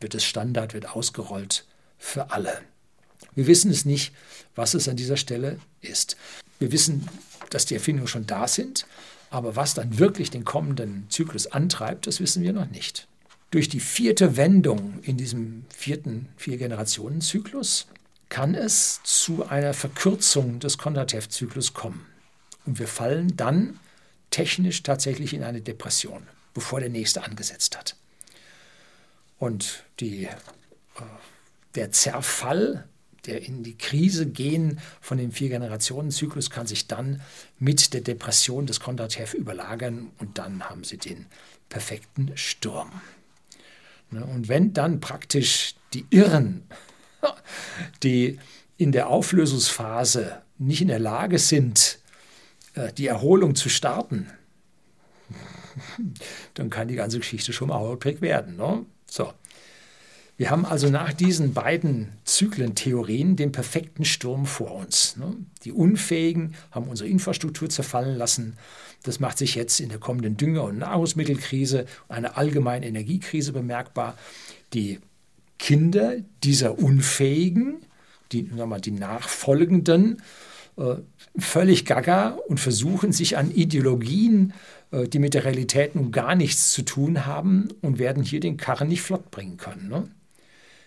wird 0.00 0.14
es 0.14 0.24
Standard, 0.24 0.74
wird 0.74 0.94
ausgerollt 0.94 1.66
für 1.98 2.30
alle. 2.30 2.58
Wir 3.34 3.46
wissen 3.46 3.70
es 3.70 3.84
nicht, 3.84 4.14
was 4.54 4.74
es 4.74 4.88
an 4.88 4.96
dieser 4.96 5.16
Stelle 5.16 5.58
ist. 5.80 6.16
Wir 6.58 6.72
wissen, 6.72 7.08
dass 7.50 7.66
die 7.66 7.74
Erfindungen 7.74 8.08
schon 8.08 8.26
da 8.26 8.48
sind, 8.48 8.86
aber 9.30 9.56
was 9.56 9.74
dann 9.74 9.98
wirklich 9.98 10.30
den 10.30 10.44
kommenden 10.44 11.06
Zyklus 11.08 11.46
antreibt, 11.46 12.06
das 12.06 12.20
wissen 12.20 12.42
wir 12.42 12.52
noch 12.52 12.68
nicht. 12.70 13.06
Durch 13.50 13.68
die 13.68 13.80
vierte 13.80 14.36
Wendung 14.36 15.00
in 15.02 15.16
diesem 15.16 15.64
vierten 15.74 16.28
Vier-Generationen-Zyklus 16.36 17.88
kann 18.28 18.54
es 18.54 19.00
zu 19.02 19.44
einer 19.48 19.74
Verkürzung 19.74 20.60
des 20.60 20.78
Kondatev-Zyklus 20.78 21.74
kommen. 21.74 22.06
Und 22.64 22.78
wir 22.78 22.86
fallen 22.86 23.36
dann 23.36 23.80
technisch 24.30 24.84
tatsächlich 24.84 25.34
in 25.34 25.42
eine 25.42 25.60
Depression, 25.60 26.28
bevor 26.54 26.78
der 26.78 26.90
nächste 26.90 27.24
angesetzt 27.24 27.76
hat. 27.76 27.96
Und 29.40 29.84
die, 29.98 30.26
äh, 30.26 30.28
der 31.74 31.90
Zerfall, 31.90 32.88
der 33.26 33.42
in 33.42 33.64
die 33.64 33.76
Krise 33.76 34.26
gehen 34.26 34.78
von 35.00 35.18
dem 35.18 35.32
Vier-Generationen-Zyklus 35.32 36.50
kann 36.50 36.68
sich 36.68 36.86
dann 36.86 37.20
mit 37.58 37.94
der 37.94 38.02
Depression 38.02 38.66
des 38.66 38.78
Kondatev 38.78 39.34
überlagern 39.34 40.12
und 40.18 40.38
dann 40.38 40.70
haben 40.70 40.84
sie 40.84 40.98
den 40.98 41.26
perfekten 41.68 42.30
Sturm. 42.36 42.92
Ne, 44.10 44.24
und 44.24 44.48
wenn 44.48 44.72
dann 44.72 45.00
praktisch 45.00 45.74
die 45.94 46.06
Irren, 46.10 46.62
die 48.02 48.38
in 48.76 48.92
der 48.92 49.08
Auflösungsphase 49.08 50.42
nicht 50.58 50.82
in 50.82 50.88
der 50.88 50.98
Lage 50.98 51.38
sind, 51.38 51.98
äh, 52.74 52.92
die 52.92 53.06
Erholung 53.06 53.54
zu 53.54 53.68
starten, 53.68 54.30
dann 56.54 56.70
kann 56.70 56.88
die 56.88 56.96
ganze 56.96 57.18
Geschichte 57.18 57.52
schon 57.52 57.68
mal 57.68 57.78
holprig 57.78 58.20
werden. 58.20 58.56
Ne? 58.56 58.84
So. 59.06 59.32
Wir 60.36 60.50
haben 60.50 60.64
also 60.64 60.88
nach 60.88 61.12
diesen 61.12 61.52
beiden 61.52 62.12
Zyklentheorien 62.40 63.36
den 63.36 63.52
perfekten 63.52 64.06
Sturm 64.06 64.46
vor 64.46 64.70
uns. 64.70 65.14
Ne? 65.18 65.36
Die 65.64 65.72
Unfähigen 65.72 66.54
haben 66.70 66.88
unsere 66.88 67.06
Infrastruktur 67.06 67.68
zerfallen 67.68 68.16
lassen. 68.16 68.56
Das 69.02 69.20
macht 69.20 69.36
sich 69.36 69.54
jetzt 69.56 69.78
in 69.78 69.90
der 69.90 69.98
kommenden 69.98 70.38
Dünger- 70.38 70.64
und 70.64 70.78
Nahrungsmittelkrise, 70.78 71.84
einer 72.08 72.38
allgemeinen 72.38 72.84
Energiekrise 72.84 73.52
bemerkbar. 73.52 74.16
Die 74.72 75.00
Kinder 75.58 76.14
dieser 76.42 76.78
Unfähigen, 76.78 77.82
die, 78.32 78.44
mal, 78.44 78.80
die 78.80 78.92
Nachfolgenden, 78.92 80.22
äh, 80.78 80.94
völlig 81.36 81.84
gaga 81.84 82.38
und 82.48 82.58
versuchen 82.58 83.12
sich 83.12 83.36
an 83.36 83.50
Ideologien, 83.50 84.54
äh, 84.92 85.06
die 85.06 85.18
mit 85.18 85.34
der 85.34 85.44
Realität 85.44 85.94
nun 85.94 86.10
gar 86.10 86.34
nichts 86.36 86.72
zu 86.72 86.86
tun 86.86 87.26
haben 87.26 87.68
und 87.82 87.98
werden 87.98 88.22
hier 88.22 88.40
den 88.40 88.56
Karren 88.56 88.88
nicht 88.88 89.02
flott 89.02 89.30
bringen 89.30 89.58
können. 89.58 89.90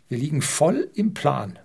Wir 0.09 0.17
liegen 0.17 0.41
voll 0.41 0.89
im 0.95 1.13
Plan. 1.13 1.59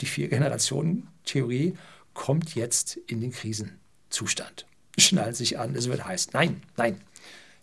Die 0.00 0.06
Vier-Generationen-Theorie 0.06 1.76
kommt 2.14 2.54
jetzt 2.54 2.96
in 2.96 3.20
den 3.20 3.32
Krisenzustand. 3.32 4.66
Schnallt 4.98 5.36
sich 5.36 5.58
an, 5.58 5.74
es 5.74 5.88
wird 5.88 6.04
heiß. 6.04 6.32
Nein, 6.32 6.62
nein, 6.76 7.00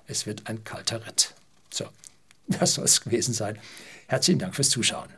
es 0.08 0.26
wird 0.26 0.48
ein 0.48 0.64
kalter 0.64 1.06
Ritt. 1.06 1.34
So, 1.70 1.86
das 2.48 2.76
soll 2.76 2.86
es 2.86 3.02
gewesen 3.02 3.34
sein. 3.34 3.60
Herzlichen 4.08 4.40
Dank 4.40 4.56
fürs 4.56 4.70
Zuschauen. 4.70 5.10